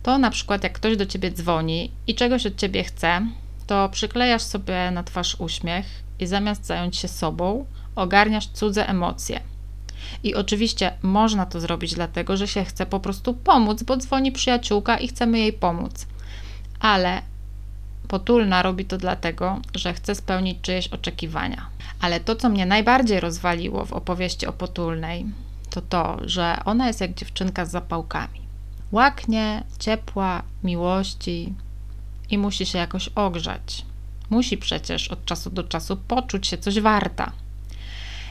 to 0.02 0.18
na 0.18 0.30
przykład 0.30 0.62
jak 0.62 0.72
ktoś 0.72 0.96
do 0.96 1.06
ciebie 1.06 1.30
dzwoni 1.30 1.90
i 2.06 2.14
czegoś 2.14 2.46
od 2.46 2.56
ciebie 2.56 2.84
chce, 2.84 3.26
to 3.66 3.88
przyklejasz 3.88 4.42
sobie 4.42 4.90
na 4.90 5.02
twarz 5.02 5.36
uśmiech 5.40 5.86
i 6.18 6.26
zamiast 6.26 6.66
zająć 6.66 6.96
się 6.96 7.08
sobą, 7.08 7.66
ogarniasz 7.96 8.46
cudze 8.46 8.88
emocje. 8.88 9.40
I 10.22 10.34
oczywiście 10.34 10.92
można 11.02 11.46
to 11.46 11.60
zrobić 11.60 11.94
dlatego, 11.94 12.36
że 12.36 12.48
się 12.48 12.64
chce 12.64 12.86
po 12.86 13.00
prostu 13.00 13.34
pomóc, 13.34 13.82
bo 13.82 13.96
dzwoni 13.96 14.32
przyjaciółka 14.32 14.98
i 14.98 15.08
chcemy 15.08 15.38
jej 15.38 15.52
pomóc. 15.52 16.06
Ale 16.80 17.22
potulna 18.08 18.62
robi 18.62 18.84
to 18.84 18.98
dlatego, 18.98 19.60
że 19.74 19.94
chce 19.94 20.14
spełnić 20.14 20.58
czyjeś 20.62 20.88
oczekiwania. 20.88 21.66
Ale 22.00 22.20
to, 22.20 22.36
co 22.36 22.48
mnie 22.48 22.66
najbardziej 22.66 23.20
rozwaliło 23.20 23.84
w 23.84 23.92
opowieści 23.92 24.46
o 24.46 24.52
potulnej, 24.52 25.26
to 25.70 25.80
to, 25.80 26.18
że 26.24 26.56
ona 26.64 26.86
jest 26.86 27.00
jak 27.00 27.14
dziewczynka 27.14 27.64
z 27.64 27.70
zapałkami. 27.70 28.40
Łaknie, 28.92 29.64
ciepła, 29.78 30.42
miłości 30.64 31.54
i 32.30 32.38
musi 32.38 32.66
się 32.66 32.78
jakoś 32.78 33.08
ogrzać. 33.08 33.84
Musi 34.30 34.58
przecież 34.58 35.08
od 35.08 35.24
czasu 35.24 35.50
do 35.50 35.64
czasu 35.64 35.96
poczuć 35.96 36.46
się 36.46 36.58
coś 36.58 36.80
warta. 36.80 37.32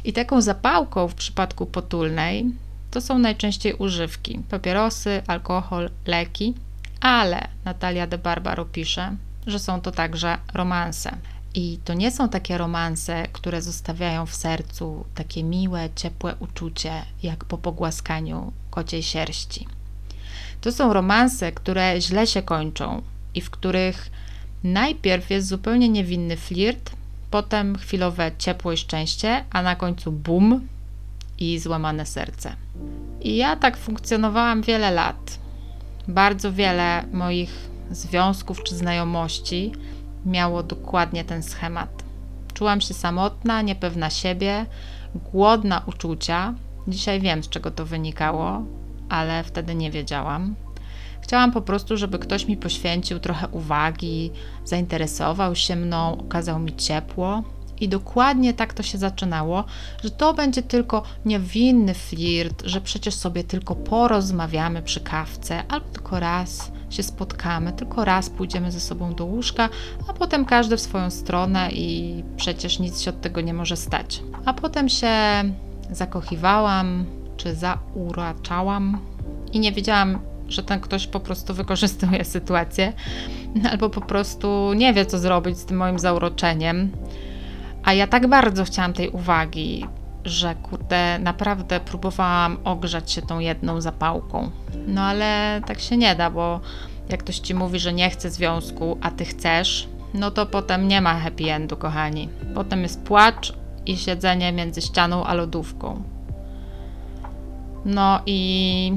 I 0.04 0.14
taką 0.14 0.42
zapałką 0.42 1.08
w 1.08 1.16
przypadku 1.16 1.66
potulnej 1.66 2.46
to 2.92 3.02
są 3.02 3.20
najczęściej 3.20 3.74
używki: 3.74 4.40
papierosy, 4.50 5.22
alkohol, 5.28 5.90
leki, 6.06 6.54
ale 7.02 7.48
Natalia 7.66 8.08
de 8.08 8.18
Barbaro 8.18 8.66
pisze, 8.66 9.16
że 9.48 9.60
są 9.60 9.82
to 9.82 9.92
także 9.92 10.38
romanse. 10.54 11.18
I 11.54 11.80
to 11.86 11.94
nie 11.94 12.12
są 12.12 12.30
takie 12.30 12.58
romanse, 12.58 13.28
które 13.34 13.62
zostawiają 13.62 14.26
w 14.26 14.36
sercu 14.36 15.06
takie 15.16 15.44
miłe, 15.44 15.90
ciepłe 15.96 16.36
uczucie, 16.40 16.92
jak 17.24 17.46
po 17.46 17.58
pogłaskaniu 17.58 18.52
kociej 18.70 19.04
sierści. 19.04 19.68
To 20.62 20.72
są 20.72 20.94
romanse, 20.94 21.52
które 21.52 22.02
źle 22.02 22.28
się 22.28 22.42
kończą 22.42 23.02
i 23.36 23.42
w 23.42 23.50
których 23.50 24.12
najpierw 24.64 25.30
jest 25.30 25.48
zupełnie 25.48 25.90
niewinny 25.90 26.38
flirt, 26.38 26.92
potem 27.32 27.78
chwilowe 27.78 28.32
ciepło 28.38 28.72
i 28.72 28.78
szczęście, 28.78 29.46
a 29.50 29.62
na 29.62 29.76
końcu 29.76 30.12
bum 30.12 30.68
i 31.40 31.60
złamane 31.60 32.06
serce. 32.06 32.56
I 33.22 33.36
ja 33.36 33.56
tak 33.56 33.78
funkcjonowałam 33.78 34.62
wiele 34.62 34.92
lat. 34.92 35.40
Bardzo 36.08 36.54
wiele 36.54 37.04
moich 37.12 37.75
związków 37.92 38.64
czy 38.64 38.76
znajomości 38.76 39.72
miało 40.26 40.64
dokładnie 40.64 41.24
ten 41.24 41.44
schemat. 41.44 42.04
Czułam 42.54 42.82
się 42.82 42.94
samotna, 42.94 43.62
niepewna 43.62 44.10
siebie, 44.10 44.66
głodna 45.32 45.82
uczucia. 45.86 46.54
Dzisiaj 46.88 47.22
wiem, 47.22 47.44
z 47.44 47.50
czego 47.50 47.72
to 47.72 47.86
wynikało, 47.86 48.64
ale 49.10 49.44
wtedy 49.44 49.76
nie 49.76 49.92
wiedziałam. 49.92 50.56
Chciałam 51.22 51.52
po 51.52 51.62
prostu, 51.62 51.98
żeby 51.98 52.20
ktoś 52.20 52.48
mi 52.48 52.58
poświęcił 52.58 53.20
trochę 53.20 53.48
uwagi, 53.48 54.32
zainteresował 54.66 55.56
się 55.56 55.76
mną, 55.76 56.18
okazał 56.18 56.60
mi 56.60 56.76
ciepło. 56.76 57.44
I 57.80 57.90
dokładnie 57.90 58.54
tak 58.54 58.74
to 58.74 58.84
się 58.84 58.98
zaczynało, 58.98 59.64
że 60.04 60.12
to 60.12 60.34
będzie 60.34 60.64
tylko 60.64 61.04
niewinny 61.26 61.94
flirt, 61.94 62.64
że 62.66 62.82
przecież 62.82 63.16
sobie 63.16 63.44
tylko 63.44 63.76
porozmawiamy 63.76 64.82
przy 64.82 65.00
kawce, 65.00 65.64
albo 65.70 65.86
tylko 65.90 66.20
raz 66.20 66.72
się 66.90 67.04
spotkamy, 67.04 67.74
tylko 67.74 68.06
raz 68.06 68.30
pójdziemy 68.30 68.72
ze 68.72 68.80
sobą 68.80 69.16
do 69.16 69.26
łóżka, 69.26 69.70
a 70.08 70.14
potem 70.14 70.46
każdy 70.46 70.78
w 70.78 70.82
swoją 70.82 71.12
stronę 71.12 71.70
i 71.72 72.24
przecież 72.38 72.80
nic 72.80 73.02
się 73.02 73.10
od 73.10 73.22
tego 73.22 73.42
nie 73.42 73.54
może 73.54 73.78
stać. 73.78 74.22
A 74.46 74.54
potem 74.54 74.90
się 74.90 75.10
zakochiwałam, 75.92 77.06
czy 77.38 77.56
zauraczałam 77.56 79.00
i 79.54 79.60
nie 79.60 79.72
wiedziałam, 79.72 80.20
że 80.48 80.64
ten 80.64 80.80
ktoś 80.80 81.08
po 81.08 81.20
prostu 81.20 81.54
wykorzystuje 81.54 82.26
sytuację, 82.26 82.94
albo 83.72 83.90
po 83.90 84.02
prostu 84.02 84.74
nie 84.74 84.94
wie, 84.94 85.06
co 85.06 85.20
zrobić 85.20 85.58
z 85.58 85.66
tym 85.66 85.78
moim 85.78 86.00
zauroczeniem. 86.00 86.92
A 87.86 87.94
ja 87.94 88.08
tak 88.08 88.28
bardzo 88.28 88.64
chciałam 88.64 88.94
tej 88.94 89.10
uwagi, 89.10 89.86
że 90.24 90.56
kurde, 90.56 91.20
naprawdę 91.20 91.80
próbowałam 91.80 92.58
ogrzać 92.64 93.12
się 93.12 93.22
tą 93.22 93.40
jedną 93.40 93.82
zapałką. 93.82 94.52
No 94.88 95.02
ale 95.02 95.62
tak 95.66 95.80
się 95.80 95.98
nie 95.98 96.16
da, 96.16 96.30
bo 96.30 96.60
jak 97.10 97.24
ktoś 97.24 97.40
ci 97.40 97.54
mówi, 97.54 97.80
że 97.80 97.94
nie 97.94 98.10
chce 98.10 98.30
związku, 98.30 98.98
a 99.02 99.12
ty 99.12 99.26
chcesz, 99.26 99.88
no 100.14 100.32
to 100.32 100.46
potem 100.46 100.88
nie 100.88 101.02
ma 101.02 101.20
happy 101.20 101.52
endu, 101.52 101.78
kochani. 101.78 102.30
Potem 102.56 102.84
jest 102.84 103.04
płacz 103.04 103.54
i 103.86 103.98
siedzenie 103.98 104.52
między 104.52 104.82
ścianą 104.82 105.24
a 105.24 105.34
lodówką. 105.34 106.04
No 107.86 108.22
i 108.26 108.94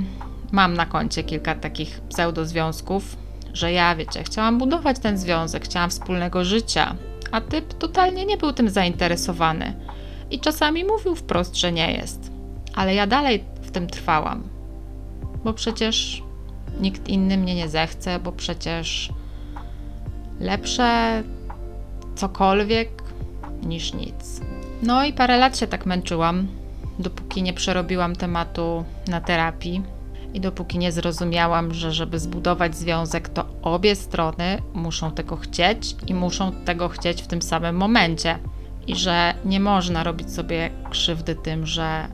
mam 0.53 0.75
na 0.75 0.87
koncie 0.87 1.25
kilka 1.25 1.55
takich 1.55 2.01
pseudozwiązków, 2.01 3.17
że 3.53 3.73
ja, 3.73 3.97
wiecie, 3.97 4.25
chciałam 4.25 4.59
budować 4.59 4.99
ten 4.99 5.19
związek, 5.19 5.65
chciałam 5.65 5.91
wspólnego 5.91 6.45
życia, 6.45 6.97
a 7.31 7.41
typ 7.41 7.75
totalnie 7.75 8.27
nie 8.27 8.37
był 8.37 8.53
tym 8.53 8.69
zainteresowany 8.69 9.75
i 10.31 10.41
czasami 10.41 10.85
mówił 10.85 11.17
wprost, 11.17 11.57
że 11.57 11.73
nie 11.73 11.93
jest. 11.93 12.31
Ale 12.75 12.95
ja 12.95 13.07
dalej 13.07 13.45
w 13.63 13.71
tym 13.71 13.87
trwałam, 13.87 14.43
bo 15.45 15.53
przecież 15.53 16.23
nikt 16.81 17.09
inny 17.09 17.37
mnie 17.37 17.55
nie 17.55 17.69
zechce, 17.69 18.19
bo 18.19 18.33
przecież 18.33 19.13
lepsze 20.41 21.23
cokolwiek 22.15 23.03
niż 23.63 23.95
nic. 23.95 24.41
No 24.83 25.05
i 25.05 25.13
parę 25.13 25.37
lat 25.37 25.59
się 25.59 25.67
tak 25.67 25.87
męczyłam, 25.87 26.49
dopóki 26.99 27.43
nie 27.43 27.53
przerobiłam 27.53 28.17
tematu 28.17 28.85
na 29.09 29.21
terapii 29.21 29.83
i 30.35 30.41
dopóki 30.41 30.79
nie 30.79 30.93
zrozumiałam, 30.93 31.75
że 31.75 31.93
żeby 31.93 32.19
zbudować 32.19 32.77
związek, 32.77 33.29
to 33.29 33.45
obie 33.63 33.97
strony 33.97 34.63
muszą 34.75 35.11
tego 35.11 35.37
chcieć 35.37 35.97
i 36.07 36.15
muszą 36.15 36.53
tego 36.53 36.89
chcieć 36.89 37.23
w 37.23 37.27
tym 37.27 37.43
samym 37.43 37.77
momencie. 37.77 38.39
I 38.87 38.97
że 38.97 39.35
nie 39.45 39.61
można 39.61 40.05
robić 40.05 40.33
sobie 40.33 40.71
krzywdy 40.91 41.35
tym, 41.35 41.67
że 41.67 42.09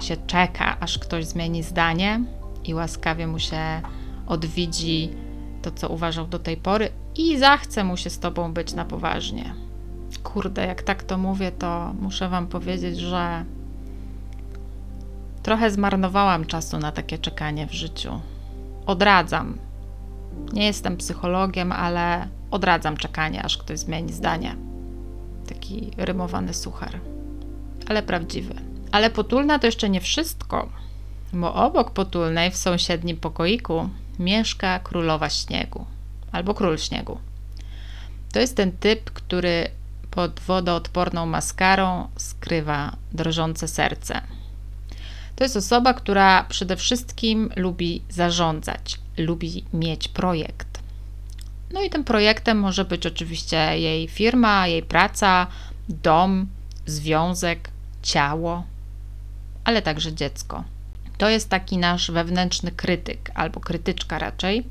się 0.00 0.16
czeka, 0.26 0.76
aż 0.80 0.98
ktoś 0.98 1.24
zmieni 1.24 1.62
zdanie 1.62 2.20
i 2.64 2.74
łaskawie 2.74 3.26
mu 3.26 3.38
się 3.38 3.82
odwidzi 4.26 5.10
to, 5.62 5.70
co 5.70 5.88
uważał 5.88 6.26
do 6.26 6.38
tej 6.38 6.56
pory 6.56 6.88
i 7.16 7.38
zachce 7.38 7.84
mu 7.84 7.96
się 7.96 8.10
z 8.10 8.18
tobą 8.18 8.52
być 8.52 8.74
na 8.74 8.84
poważnie. 8.84 9.54
Kurde, 10.22 10.66
jak 10.66 10.82
tak 10.82 11.02
to 11.02 11.18
mówię, 11.18 11.52
to 11.52 11.92
muszę 12.00 12.28
wam 12.28 12.46
powiedzieć, 12.46 12.98
że 12.98 13.44
Trochę 15.46 15.70
zmarnowałam 15.70 16.44
czasu 16.44 16.78
na 16.78 16.92
takie 16.92 17.18
czekanie 17.18 17.66
w 17.66 17.72
życiu. 17.72 18.20
Odradzam. 18.86 19.58
Nie 20.52 20.66
jestem 20.66 20.96
psychologiem, 20.96 21.72
ale 21.72 22.28
odradzam 22.50 22.96
czekanie, 22.96 23.42
aż 23.42 23.58
ktoś 23.58 23.78
zmieni 23.78 24.12
zdanie. 24.12 24.56
Taki 25.48 25.90
rymowany 25.96 26.54
suchar, 26.54 27.00
ale 27.88 28.02
prawdziwy. 28.02 28.54
Ale 28.92 29.10
potulna 29.10 29.58
to 29.58 29.66
jeszcze 29.66 29.88
nie 29.88 30.00
wszystko, 30.00 30.68
bo 31.32 31.54
obok 31.54 31.90
potulnej 31.90 32.50
w 32.50 32.56
sąsiednim 32.56 33.16
pokoiku 33.16 33.88
mieszka 34.18 34.78
królowa 34.78 35.30
śniegu 35.30 35.86
albo 36.32 36.54
król 36.54 36.78
śniegu. 36.78 37.18
To 38.32 38.40
jest 38.40 38.56
ten 38.56 38.72
typ, 38.72 39.10
który 39.10 39.68
pod 40.10 40.40
wodoodporną 40.40 41.26
maskarą 41.26 42.08
skrywa 42.16 42.96
drżące 43.12 43.68
serce. 43.68 44.20
To 45.36 45.44
jest 45.44 45.56
osoba, 45.56 45.94
która 45.94 46.44
przede 46.44 46.76
wszystkim 46.76 47.50
lubi 47.56 48.02
zarządzać, 48.08 48.98
lubi 49.18 49.64
mieć 49.72 50.08
projekt. 50.08 50.78
No 51.72 51.82
i 51.82 51.90
tym 51.90 52.04
projektem 52.04 52.58
może 52.58 52.84
być 52.84 53.06
oczywiście 53.06 53.56
jej 53.56 54.08
firma, 54.08 54.66
jej 54.66 54.82
praca, 54.82 55.46
dom, 55.88 56.46
związek, 56.86 57.70
ciało, 58.02 58.64
ale 59.64 59.82
także 59.82 60.12
dziecko. 60.12 60.64
To 61.18 61.28
jest 61.28 61.48
taki 61.48 61.78
nasz 61.78 62.10
wewnętrzny 62.10 62.70
krytyk 62.70 63.30
albo 63.34 63.60
krytyczka 63.60 64.18
raczej, 64.18 64.66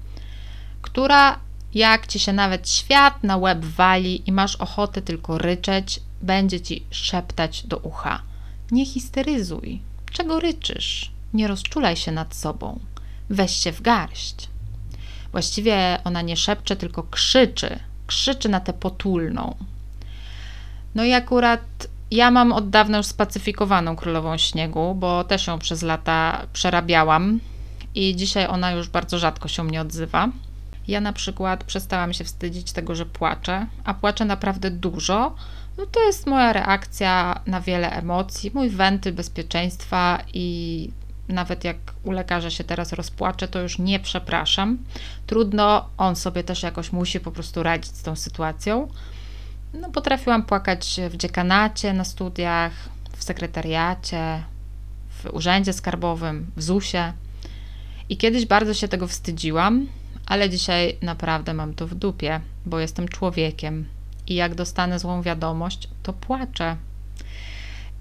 która 0.81 1.39
jak 1.73 2.07
ci 2.07 2.19
się 2.19 2.33
nawet 2.33 2.69
świat 2.69 3.23
na 3.23 3.37
łeb 3.37 3.65
wali 3.65 4.29
i 4.29 4.31
masz 4.31 4.55
ochotę 4.55 5.01
tylko 5.01 5.37
ryczeć, 5.37 5.99
będzie 6.21 6.61
ci 6.61 6.85
szeptać 6.91 7.63
do 7.67 7.77
ucha: 7.77 8.21
Nie 8.71 8.85
histeryzuj. 8.85 9.81
Czego 10.15 10.39
ryczysz? 10.39 11.11
Nie 11.33 11.47
rozczulaj 11.47 11.95
się 11.95 12.11
nad 12.11 12.35
sobą. 12.35 12.79
Weź 13.29 13.51
się 13.51 13.71
w 13.71 13.81
garść. 13.81 14.49
Właściwie 15.31 15.99
ona 16.03 16.21
nie 16.21 16.37
szepcze, 16.37 16.75
tylko 16.75 17.03
krzyczy. 17.03 17.79
Krzyczy 18.07 18.49
na 18.49 18.59
tę 18.59 18.73
potulną. 18.73 19.55
No 20.95 21.03
i 21.03 21.13
akurat 21.13 21.61
ja 22.11 22.31
mam 22.31 22.53
od 22.53 22.69
dawna 22.69 22.97
już 22.97 23.05
spacyfikowaną 23.05 23.95
królową 23.95 24.37
śniegu, 24.37 24.95
bo 24.95 25.23
też 25.23 25.47
ją 25.47 25.59
przez 25.59 25.81
lata 25.81 26.47
przerabiałam 26.53 27.39
i 27.95 28.15
dzisiaj 28.15 28.47
ona 28.47 28.71
już 28.71 28.89
bardzo 28.89 29.19
rzadko 29.19 29.47
się 29.47 29.63
mnie 29.63 29.81
odzywa. 29.81 30.29
Ja 30.87 31.01
na 31.01 31.13
przykład 31.13 31.63
przestałam 31.63 32.13
się 32.13 32.23
wstydzić 32.23 32.71
tego, 32.71 32.95
że 32.95 33.05
płaczę, 33.05 33.67
a 33.83 33.93
płaczę 33.93 34.25
naprawdę 34.25 34.71
dużo. 34.71 35.35
No 35.77 35.85
to 35.85 36.03
jest 36.03 36.27
moja 36.27 36.53
reakcja 36.53 37.41
na 37.45 37.61
wiele 37.61 37.91
emocji, 37.91 38.51
mój 38.53 38.69
wentyl 38.69 39.13
bezpieczeństwa 39.13 40.21
i 40.33 40.89
nawet 41.27 41.63
jak 41.63 41.77
u 42.03 42.11
lekarza 42.11 42.49
się 42.49 42.63
teraz 42.63 42.93
rozpłaczę, 42.93 43.47
to 43.47 43.61
już 43.61 43.79
nie 43.79 43.99
przepraszam. 43.99 44.77
Trudno, 45.27 45.89
on 45.97 46.15
sobie 46.15 46.43
też 46.43 46.63
jakoś 46.63 46.91
musi 46.91 47.19
po 47.19 47.31
prostu 47.31 47.63
radzić 47.63 47.95
z 47.95 48.03
tą 48.03 48.15
sytuacją. 48.15 48.87
No, 49.73 49.89
potrafiłam 49.89 50.43
płakać 50.43 50.99
w 51.09 51.17
dziekanacie, 51.17 51.93
na 51.93 52.03
studiach, 52.03 52.71
w 53.17 53.23
sekretariacie, 53.23 54.43
w 55.09 55.33
urzędzie 55.33 55.73
skarbowym, 55.73 56.51
w 56.57 56.63
ZUS-ie. 56.63 57.13
I 58.09 58.17
kiedyś 58.17 58.45
bardzo 58.45 58.73
się 58.73 58.87
tego 58.87 59.07
wstydziłam, 59.07 59.87
ale 60.25 60.49
dzisiaj 60.49 60.97
naprawdę 61.01 61.53
mam 61.53 61.73
to 61.73 61.87
w 61.87 61.95
dupie, 61.95 62.39
bo 62.65 62.79
jestem 62.79 63.07
człowiekiem 63.07 63.85
i 64.27 64.35
jak 64.35 64.55
dostanę 64.55 64.99
złą 64.99 65.21
wiadomość, 65.21 65.87
to 66.03 66.13
płaczę. 66.13 66.77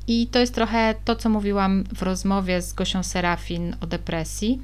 I 0.06 0.26
to 0.26 0.38
jest 0.38 0.54
trochę 0.54 0.94
to, 1.04 1.16
co 1.16 1.28
mówiłam 1.28 1.84
w 1.84 2.02
rozmowie 2.02 2.62
z 2.62 2.72
Gosią 2.72 3.02
Serafin 3.02 3.76
o 3.80 3.86
depresji. 3.86 4.62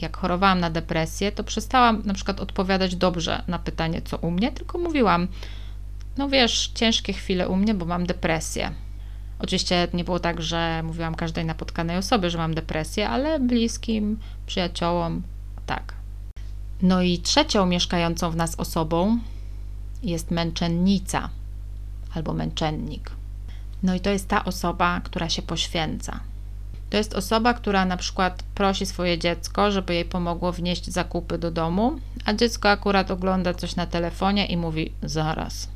Jak 0.00 0.16
chorowałam 0.16 0.60
na 0.60 0.70
depresję, 0.70 1.32
to 1.32 1.44
przestałam 1.44 2.02
na 2.04 2.14
przykład 2.14 2.40
odpowiadać 2.40 2.96
dobrze 2.96 3.42
na 3.48 3.58
pytanie, 3.58 4.02
co 4.02 4.16
u 4.16 4.30
mnie, 4.30 4.52
tylko 4.52 4.78
mówiłam, 4.78 5.28
no 6.18 6.28
wiesz, 6.28 6.70
ciężkie 6.74 7.12
chwile 7.12 7.48
u 7.48 7.56
mnie, 7.56 7.74
bo 7.74 7.86
mam 7.86 8.06
depresję. 8.06 8.70
Oczywiście 9.38 9.88
nie 9.92 10.04
było 10.04 10.20
tak, 10.20 10.42
że 10.42 10.82
mówiłam 10.82 11.14
każdej 11.14 11.44
napotkanej 11.44 11.96
osobie, 11.96 12.30
że 12.30 12.38
mam 12.38 12.54
depresję, 12.54 13.08
ale 13.08 13.40
bliskim, 13.40 14.18
przyjaciołom, 14.46 15.22
tak. 15.66 15.99
No 16.82 17.02
i 17.02 17.18
trzecią 17.18 17.66
mieszkającą 17.66 18.30
w 18.30 18.36
nas 18.36 18.54
osobą 18.54 19.18
jest 20.02 20.30
męczennica 20.30 21.28
albo 22.14 22.32
męczennik. 22.32 23.10
No 23.82 23.94
i 23.94 24.00
to 24.00 24.10
jest 24.10 24.28
ta 24.28 24.44
osoba, 24.44 25.00
która 25.04 25.28
się 25.28 25.42
poświęca. 25.42 26.20
To 26.90 26.96
jest 26.96 27.14
osoba, 27.14 27.54
która 27.54 27.84
na 27.84 27.96
przykład 27.96 28.42
prosi 28.54 28.86
swoje 28.86 29.18
dziecko, 29.18 29.70
żeby 29.70 29.94
jej 29.94 30.04
pomogło 30.04 30.52
wnieść 30.52 30.90
zakupy 30.90 31.38
do 31.38 31.50
domu, 31.50 31.98
a 32.24 32.34
dziecko 32.34 32.70
akurat 32.70 33.10
ogląda 33.10 33.54
coś 33.54 33.76
na 33.76 33.86
telefonie 33.86 34.46
i 34.46 34.56
mówi: 34.56 34.92
Zaraz. 35.02 35.68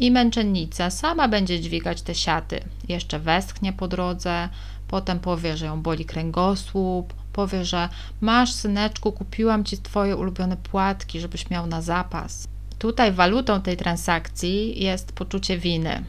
I 0.00 0.10
męczennica 0.10 0.90
sama 0.90 1.28
będzie 1.28 1.60
dźwigać 1.60 2.02
te 2.02 2.14
siaty. 2.14 2.60
Jeszcze 2.88 3.18
westchnie 3.18 3.72
po 3.72 3.88
drodze, 3.88 4.48
potem 4.88 5.20
powie, 5.20 5.56
że 5.56 5.66
ją 5.66 5.82
boli 5.82 6.04
kręgosłup, 6.04 7.14
powie, 7.36 7.64
że 7.64 7.88
masz 8.20 8.52
syneczku, 8.52 9.12
kupiłam 9.12 9.64
ci 9.64 9.78
twoje 9.78 10.16
ulubione 10.16 10.56
płatki, 10.56 11.20
żebyś 11.20 11.50
miał 11.50 11.66
na 11.66 11.82
zapas. 11.82 12.48
Tutaj 12.78 13.12
walutą 13.12 13.60
tej 13.62 13.76
transakcji 13.76 14.84
jest 14.84 15.12
poczucie 15.12 15.58
winy, 15.58 16.04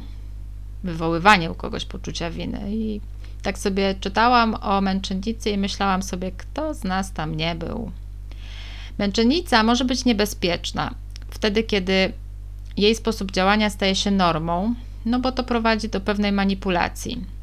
wywoływanie 0.84 1.52
u 1.52 1.56
kogoś 1.56 1.86
poczucia 1.86 2.30
winy. 2.30 2.62
I 2.70 3.02
tak 3.42 3.58
sobie 3.60 3.96
czytałam 4.00 4.56
o 4.62 4.82
męczennicy 4.82 5.50
i 5.50 5.58
myślałam 5.58 6.04
sobie, 6.04 6.32
kto 6.32 6.74
z 6.74 6.84
nas 6.84 7.14
tam 7.14 7.36
nie 7.36 7.56
był. 7.56 7.92
Męczennica 8.98 9.64
może 9.64 9.86
być 9.86 10.06
niebezpieczna 10.06 10.94
wtedy, 11.30 11.64
kiedy 11.64 12.14
jej 12.78 12.96
sposób 12.96 13.32
działania 13.32 13.70
staje 13.70 13.96
się 13.96 14.12
normą, 14.12 14.76
no 15.06 15.20
bo 15.20 15.32
to 15.32 15.44
prowadzi 15.44 15.90
do 15.90 16.02
pewnej 16.02 16.32
manipulacji. 16.32 17.37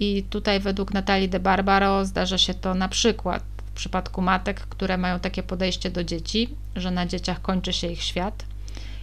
I 0.00 0.22
tutaj 0.22 0.60
według 0.60 0.94
Natalii 0.94 1.28
de 1.28 1.40
Barbaro 1.40 2.04
zdarza 2.04 2.38
się 2.38 2.54
to 2.54 2.74
na 2.74 2.88
przykład 2.88 3.42
w 3.66 3.72
przypadku 3.72 4.22
matek, 4.22 4.60
które 4.60 4.98
mają 4.98 5.20
takie 5.20 5.42
podejście 5.42 5.90
do 5.90 6.04
dzieci, 6.04 6.48
że 6.76 6.90
na 6.90 7.06
dzieciach 7.06 7.42
kończy 7.42 7.72
się 7.72 7.86
ich 7.86 8.02
świat. 8.02 8.44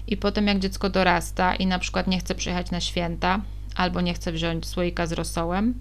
I 0.08 0.18
potem 0.18 0.48
jak 0.48 0.60
dziecko 0.60 0.90
dorasta 0.90 1.56
i 1.56 1.68
na 1.68 1.80
przykład 1.80 2.08
nie 2.08 2.20
chce 2.20 2.36
przyjechać 2.36 2.72
na 2.72 2.82
święta 2.82 3.42
albo 3.76 4.02
nie 4.02 4.14
chce 4.14 4.32
wziąć 4.32 4.66
słoika 4.66 5.08
z 5.08 5.12
rosołem, 5.12 5.74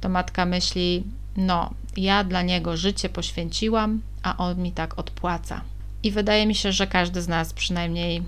to 0.00 0.08
matka 0.08 0.44
myśli: 0.44 1.04
No, 1.36 1.70
ja 1.96 2.24
dla 2.24 2.42
niego 2.42 2.76
życie 2.76 3.08
poświęciłam, 3.08 4.02
a 4.22 4.36
on 4.36 4.62
mi 4.62 4.72
tak 4.72 4.98
odpłaca. 4.98 5.60
I 6.02 6.10
wydaje 6.10 6.46
mi 6.46 6.54
się, 6.54 6.72
że 6.72 6.86
każdy 6.86 7.22
z 7.22 7.28
nas 7.28 7.52
przynajmniej 7.52 8.22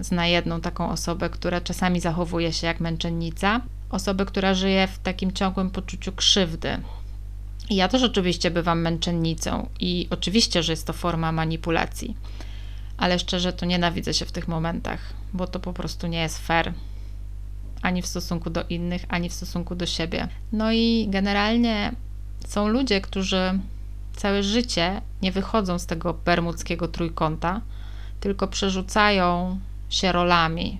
zna 0.00 0.26
jedną 0.26 0.60
taką 0.60 0.90
osobę, 0.90 1.30
która 1.30 1.60
czasami 1.60 2.00
zachowuje 2.00 2.52
się 2.52 2.66
jak 2.66 2.80
męczennica, 2.80 3.60
osobę, 3.90 4.26
która 4.26 4.54
żyje 4.54 4.86
w 4.86 4.98
takim 4.98 5.32
ciągłym 5.32 5.70
poczuciu 5.70 6.12
krzywdy. 6.12 6.80
I 7.70 7.76
ja 7.76 7.88
też 7.88 8.02
oczywiście 8.02 8.50
bywam 8.50 8.80
męczennicą 8.80 9.68
i 9.80 10.06
oczywiście, 10.10 10.62
że 10.62 10.72
jest 10.72 10.86
to 10.86 10.92
forma 10.92 11.32
manipulacji, 11.32 12.16
ale 12.96 13.18
szczerze 13.18 13.52
to 13.52 13.66
nienawidzę 13.66 14.14
się 14.14 14.24
w 14.24 14.32
tych 14.32 14.48
momentach, 14.48 15.00
bo 15.32 15.46
to 15.46 15.60
po 15.60 15.72
prostu 15.72 16.06
nie 16.06 16.20
jest 16.20 16.38
fair 16.38 16.72
ani 17.82 18.02
w 18.02 18.06
stosunku 18.06 18.50
do 18.50 18.64
innych, 18.68 19.04
ani 19.08 19.28
w 19.28 19.32
stosunku 19.32 19.74
do 19.74 19.86
siebie. 19.86 20.28
No 20.52 20.72
i 20.72 21.06
generalnie 21.10 21.92
są 22.46 22.68
ludzie, 22.68 23.00
którzy 23.00 23.58
całe 24.16 24.42
życie 24.42 25.02
nie 25.22 25.32
wychodzą 25.32 25.78
z 25.78 25.86
tego 25.86 26.14
bermudzkiego 26.14 26.88
trójkąta, 26.88 27.60
tylko 28.20 28.48
przerzucają 28.48 29.60
się 29.88 30.12
rolami 30.12 30.78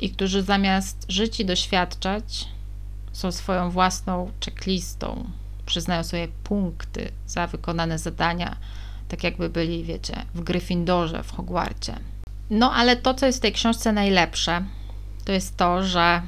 i 0.00 0.10
którzy 0.10 0.42
zamiast 0.42 1.06
żyć 1.08 1.40
i 1.40 1.44
doświadczać, 1.44 2.48
są 3.12 3.32
swoją 3.32 3.70
własną 3.70 4.30
checklistą, 4.44 5.30
przyznają 5.66 6.04
sobie 6.04 6.28
punkty 6.44 7.12
za 7.26 7.46
wykonane 7.46 7.98
zadania, 7.98 8.56
tak 9.08 9.24
jakby 9.24 9.48
byli, 9.48 9.84
wiecie, 9.84 10.22
w 10.34 10.40
Gryffindorze, 10.40 11.22
w 11.22 11.32
Hogwarcie. 11.32 11.94
No 12.50 12.72
ale 12.72 12.96
to, 12.96 13.14
co 13.14 13.26
jest 13.26 13.38
w 13.38 13.42
tej 13.42 13.52
książce 13.52 13.92
najlepsze, 13.92 14.64
to 15.24 15.32
jest 15.32 15.56
to, 15.56 15.82
że 15.82 16.22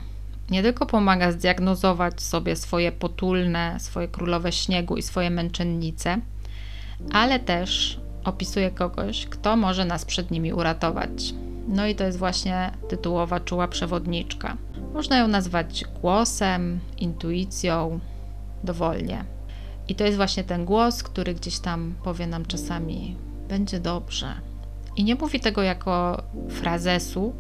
nie 0.51 0.63
tylko 0.63 0.87
pomaga 0.87 1.33
zdiagnozować 1.33 2.23
sobie 2.23 2.57
swoje 2.57 2.93
potulne, 2.93 3.81
swoje 3.81 4.09
królowe 4.09 4.53
śniegu 4.53 4.97
i 4.97 5.03
swoje 5.03 5.31
męczennice, 5.31 6.19
ale 7.13 7.39
też 7.39 8.01
opisuje 8.25 8.71
kogoś, 8.71 9.27
kto 9.27 9.57
może 9.57 9.85
nas 9.85 10.05
przed 10.05 10.31
nimi 10.31 10.53
uratować. 10.53 11.35
No 11.69 11.87
i 11.87 11.95
to 11.95 12.05
jest 12.05 12.19
właśnie 12.19 12.71
tytułowa 12.89 13.41
czuła 13.41 13.69
przewodniczka. 13.69 14.57
Można 14.95 15.19
ją 15.19 15.29
nazwać 15.29 15.85
głosem, 16.01 16.81
intuicją, 16.99 18.01
dowolnie. 18.65 19.25
I 19.89 19.95
to 19.95 20.05
jest 20.05 20.17
właśnie 20.17 20.45
ten 20.45 20.65
głos, 20.65 21.03
który 21.03 21.35
gdzieś 21.35 21.59
tam 21.59 21.95
powie 22.05 22.27
nam 22.27 22.47
czasami: 22.47 23.17
będzie 23.49 23.81
dobrze. 23.81 24.35
I 24.97 25.05
nie 25.05 25.15
mówi 25.15 25.41
tego 25.41 25.63
jako 25.63 26.23
frazesu, 26.49 27.33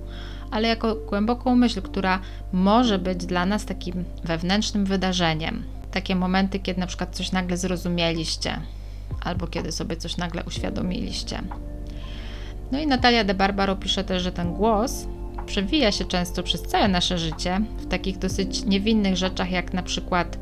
ale 0.50 0.68
jako 0.68 0.94
głęboką 0.94 1.56
myśl, 1.56 1.83
która 1.83 2.20
może 2.52 2.98
być 2.98 3.26
dla 3.26 3.46
nas 3.46 3.64
takim 3.64 4.04
wewnętrznym 4.24 4.85
wydarzeniem. 4.85 5.62
Takie 5.90 6.16
momenty, 6.16 6.59
kiedy 6.59 6.80
na 6.80 6.87
przykład 6.87 7.16
coś 7.16 7.33
nagle 7.33 7.56
zrozumieliście, 7.56 8.61
albo 9.20 9.46
kiedy 9.46 9.72
sobie 9.72 9.96
coś 9.96 10.16
nagle 10.16 10.44
uświadomiliście. 10.44 11.42
No 12.72 12.78
i 12.78 12.87
Natalia 12.87 13.24
de 13.24 13.35
Barbaro 13.35 13.76
pisze 13.76 14.04
też, 14.04 14.22
że 14.22 14.33
ten 14.33 14.54
głos 14.54 15.06
przewija 15.46 15.92
się 15.92 16.04
często 16.04 16.42
przez 16.42 16.62
całe 16.62 16.88
nasze 16.88 17.18
życie 17.18 17.61
w 17.78 17.87
takich 17.87 18.18
dosyć 18.18 18.64
niewinnych 18.64 19.16
rzeczach, 19.16 19.50
jak 19.50 19.74
na 19.74 19.83
przykład 19.83 20.38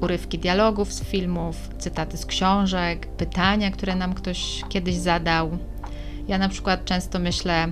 urywki 0.00 0.38
dialogów 0.38 0.92
z 0.92 1.04
filmów, 1.04 1.56
cytaty 1.78 2.16
z 2.16 2.26
książek, 2.26 3.06
pytania, 3.06 3.70
które 3.70 3.96
nam 3.96 4.14
ktoś 4.14 4.62
kiedyś 4.68 4.94
zadał. 4.94 5.58
Ja 6.28 6.38
na 6.38 6.48
przykład 6.48 6.84
często 6.84 7.18
myślę 7.18 7.66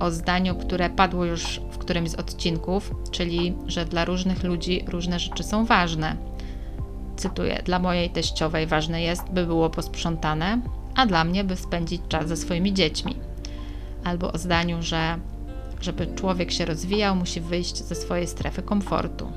o 0.00 0.10
zdaniu, 0.10 0.54
które 0.54 0.90
padło 0.90 1.24
już 1.24 1.60
w 1.70 1.78
którymś 1.78 2.10
z 2.10 2.14
odcinków, 2.14 2.94
czyli 3.10 3.54
że 3.66 3.84
dla 3.84 4.04
różnych 4.04 4.44
ludzi 4.44 4.84
różne 4.88 5.18
rzeczy 5.18 5.42
są 5.42 5.64
ważne. 5.64 6.16
Cytuję: 7.16 7.62
Dla 7.64 7.78
mojej 7.78 8.10
teściowej 8.10 8.66
ważne 8.66 9.02
jest, 9.02 9.30
by 9.30 9.46
było 9.46 9.70
posprzątane, 9.70 10.60
a 10.98 11.06
dla 11.06 11.24
mnie, 11.24 11.44
by 11.44 11.56
spędzić 11.56 12.02
czas 12.08 12.28
ze 12.28 12.36
swoimi 12.36 12.74
dziećmi. 12.74 13.16
albo 14.04 14.32
o 14.32 14.38
zdaniu, 14.38 14.82
że 14.82 15.18
żeby 15.80 16.06
człowiek 16.06 16.52
się 16.52 16.64
rozwijał, 16.64 17.16
musi 17.16 17.40
wyjść 17.40 17.76
ze 17.76 17.94
swojej 17.94 18.26
strefy 18.26 18.62
komfortu. 18.62 19.32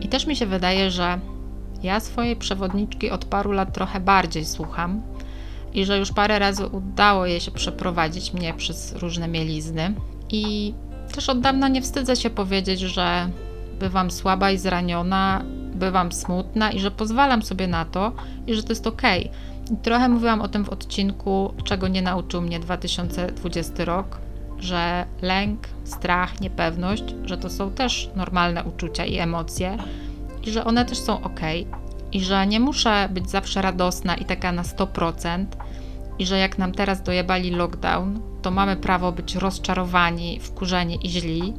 I 0.00 0.08
też 0.08 0.26
mi 0.26 0.36
się 0.36 0.46
wydaje, 0.46 0.90
że 0.90 1.18
ja 1.82 2.00
swojej 2.00 2.36
przewodniczki 2.36 3.10
od 3.10 3.24
paru 3.24 3.52
lat 3.52 3.74
trochę 3.74 4.00
bardziej 4.00 4.44
słucham 4.44 5.02
i 5.72 5.84
że 5.84 5.98
już 5.98 6.12
parę 6.12 6.38
razy 6.38 6.66
udało 6.66 7.26
jej 7.26 7.40
się 7.40 7.50
przeprowadzić 7.50 8.32
mnie 8.32 8.54
przez 8.54 8.92
różne 8.96 9.28
mielizny. 9.28 9.94
I 10.30 10.74
też 11.14 11.28
od 11.28 11.40
dawna 11.40 11.68
nie 11.68 11.82
wstydzę 11.82 12.16
się 12.16 12.30
powiedzieć, 12.30 12.80
że 12.80 13.30
bywam 13.80 14.10
słaba 14.10 14.50
i 14.50 14.58
zraniona, 14.58 15.44
bywam 15.74 16.12
smutna 16.12 16.70
i 16.70 16.80
że 16.80 16.90
pozwalam 16.90 17.42
sobie 17.42 17.66
na 17.66 17.84
to 17.84 18.12
i 18.46 18.54
że 18.54 18.62
to 18.62 18.68
jest 18.68 18.86
ok. 18.86 19.02
Trochę 19.82 20.08
mówiłam 20.08 20.40
o 20.40 20.48
tym 20.48 20.64
w 20.64 20.68
odcinku, 20.68 21.54
czego 21.64 21.88
nie 21.88 22.02
nauczył 22.02 22.42
mnie 22.42 22.60
2020 22.60 23.84
rok, 23.84 24.18
że 24.58 25.06
lęk, 25.22 25.60
strach, 25.84 26.40
niepewność, 26.40 27.04
że 27.24 27.38
to 27.38 27.50
są 27.50 27.70
też 27.70 28.10
normalne 28.16 28.64
uczucia 28.64 29.04
i 29.04 29.18
emocje 29.18 29.76
i 30.46 30.50
że 30.50 30.64
one 30.64 30.84
też 30.84 30.98
są 30.98 31.22
ok. 31.22 31.40
I 32.12 32.20
że 32.20 32.46
nie 32.46 32.60
muszę 32.60 33.08
być 33.12 33.30
zawsze 33.30 33.62
radosna 33.62 34.14
i 34.14 34.24
taka 34.24 34.52
na 34.52 34.62
100%, 34.62 35.46
i 36.18 36.26
że 36.26 36.38
jak 36.38 36.58
nam 36.58 36.72
teraz 36.72 37.02
dojebali 37.02 37.50
lockdown, 37.50 38.20
to 38.42 38.50
mamy 38.50 38.76
prawo 38.76 39.12
być 39.12 39.34
rozczarowani, 39.34 40.40
wkurzeni 40.40 40.98
i 41.06 41.10
źli. 41.10 41.54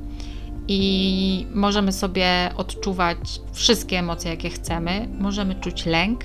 I 0.68 1.48
możemy 1.54 1.92
sobie 1.92 2.50
odczuwać 2.58 3.18
wszystkie 3.54 4.00
emocje, 4.00 4.32
jakie 4.32 4.50
chcemy. 4.50 5.08
Możemy 5.20 5.56
czuć 5.56 5.86
lęk 5.86 6.24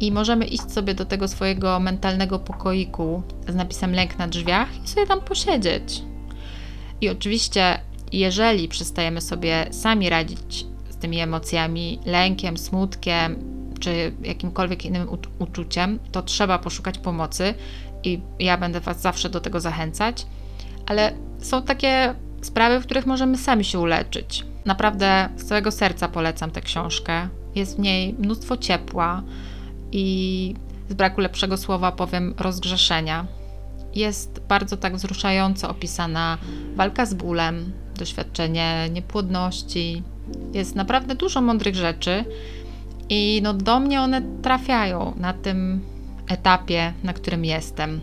i 0.00 0.12
możemy 0.12 0.44
iść 0.46 0.72
sobie 0.72 0.94
do 0.94 1.04
tego 1.04 1.28
swojego 1.28 1.80
mentalnego 1.80 2.38
pokoiku 2.38 3.22
z 3.48 3.54
napisem 3.54 3.92
lęk 3.92 4.18
na 4.18 4.28
drzwiach 4.28 4.84
i 4.84 4.88
sobie 4.88 5.06
tam 5.06 5.20
posiedzieć. 5.20 6.02
I 7.00 7.08
oczywiście, 7.08 7.80
jeżeli 8.12 8.68
przestajemy 8.68 9.20
sobie 9.20 9.66
sami 9.70 10.10
radzić 10.10 10.66
z 10.90 10.96
tymi 10.96 11.20
emocjami, 11.20 11.98
lękiem, 12.06 12.56
smutkiem, 12.56 13.36
czy 13.80 14.12
jakimkolwiek 14.22 14.84
innym 14.84 15.08
uczuciem, 15.38 15.98
to 16.12 16.22
trzeba 16.22 16.58
poszukać 16.58 16.98
pomocy 16.98 17.54
i 18.04 18.20
ja 18.38 18.56
będę 18.56 18.80
Was 18.80 19.00
zawsze 19.00 19.28
do 19.28 19.40
tego 19.40 19.60
zachęcać. 19.60 20.26
Ale 20.86 21.12
są 21.40 21.62
takie 21.62 22.14
sprawy, 22.42 22.80
w 22.80 22.84
których 22.84 23.06
możemy 23.06 23.38
sami 23.38 23.64
się 23.64 23.78
uleczyć. 23.78 24.44
Naprawdę 24.64 25.28
z 25.36 25.44
całego 25.44 25.70
serca 25.70 26.08
polecam 26.08 26.50
tę 26.50 26.60
książkę. 26.60 27.28
Jest 27.54 27.76
w 27.76 27.78
niej 27.78 28.14
mnóstwo 28.18 28.56
ciepła 28.56 29.22
i 29.92 30.54
z 30.88 30.94
braku 30.94 31.20
lepszego 31.20 31.56
słowa 31.56 31.92
powiem 31.92 32.34
rozgrzeszenia. 32.38 33.26
Jest 33.94 34.40
bardzo 34.48 34.76
tak 34.76 34.96
wzruszająco 34.96 35.70
opisana 35.70 36.38
walka 36.74 37.06
z 37.06 37.14
bólem, 37.14 37.72
doświadczenie 37.98 38.88
niepłodności. 38.92 40.02
Jest 40.52 40.74
naprawdę 40.74 41.14
dużo 41.14 41.40
mądrych 41.40 41.74
rzeczy 41.74 42.24
i 43.08 43.40
no 43.42 43.54
do 43.54 43.80
mnie 43.80 44.00
one 44.00 44.22
trafiają 44.42 45.14
na 45.16 45.32
tym 45.32 45.80
etapie, 46.28 46.92
na 47.04 47.12
którym 47.12 47.44
jestem. 47.44 48.00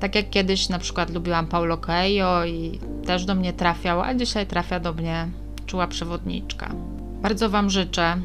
Tak 0.00 0.14
jak 0.14 0.30
kiedyś 0.30 0.68
na 0.68 0.78
przykład 0.78 1.10
lubiłam 1.10 1.46
Paulo 1.46 1.78
Coelho 1.78 2.44
i 2.44 2.78
też 3.06 3.24
do 3.24 3.34
mnie 3.34 3.52
trafiał, 3.52 4.00
a 4.00 4.14
dzisiaj 4.14 4.46
trafia 4.46 4.80
do 4.80 4.92
mnie 4.92 5.28
czuła 5.66 5.86
przewodniczka. 5.86 6.74
Bardzo 7.22 7.50
Wam 7.50 7.70
życzę, 7.70 8.16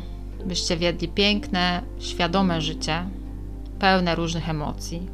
byście 0.45 0.77
wiedli 0.77 1.08
piękne, 1.08 1.81
świadome 1.99 2.62
życie, 2.62 3.05
pełne 3.79 4.15
różnych 4.15 4.49
emocji, 4.49 5.10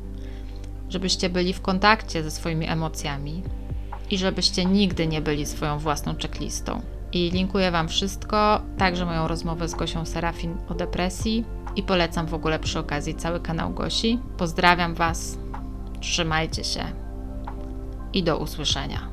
żebyście 0.90 1.30
byli 1.30 1.54
w 1.54 1.62
kontakcie 1.62 2.24
ze 2.24 2.32
swoimi 2.32 2.68
emocjami 2.68 3.44
i 4.12 4.18
żebyście 4.18 4.66
nigdy 4.66 5.08
nie 5.08 5.22
byli 5.22 5.46
swoją 5.46 5.80
własną 5.80 6.16
checklistą. 6.22 6.82
I 7.14 7.32
linkuję 7.32 7.72
Wam 7.72 7.88
wszystko, 7.88 8.62
także 8.78 9.06
moją 9.06 9.28
rozmowę 9.28 9.68
z 9.68 9.76
Gosią 9.76 10.06
Serafin 10.06 10.58
o 10.70 10.74
depresji 10.74 11.46
i 11.76 11.84
polecam 11.84 12.28
w 12.28 12.34
ogóle 12.34 12.60
przy 12.60 12.80
okazji 12.80 13.16
cały 13.16 13.40
kanał 13.40 13.74
Gosi. 13.74 14.20
Pozdrawiam 14.38 14.96
Was, 14.96 15.38
trzymajcie 16.00 16.64
się 16.64 16.84
i 18.14 18.24
do 18.24 18.38
usłyszenia. 18.38 19.11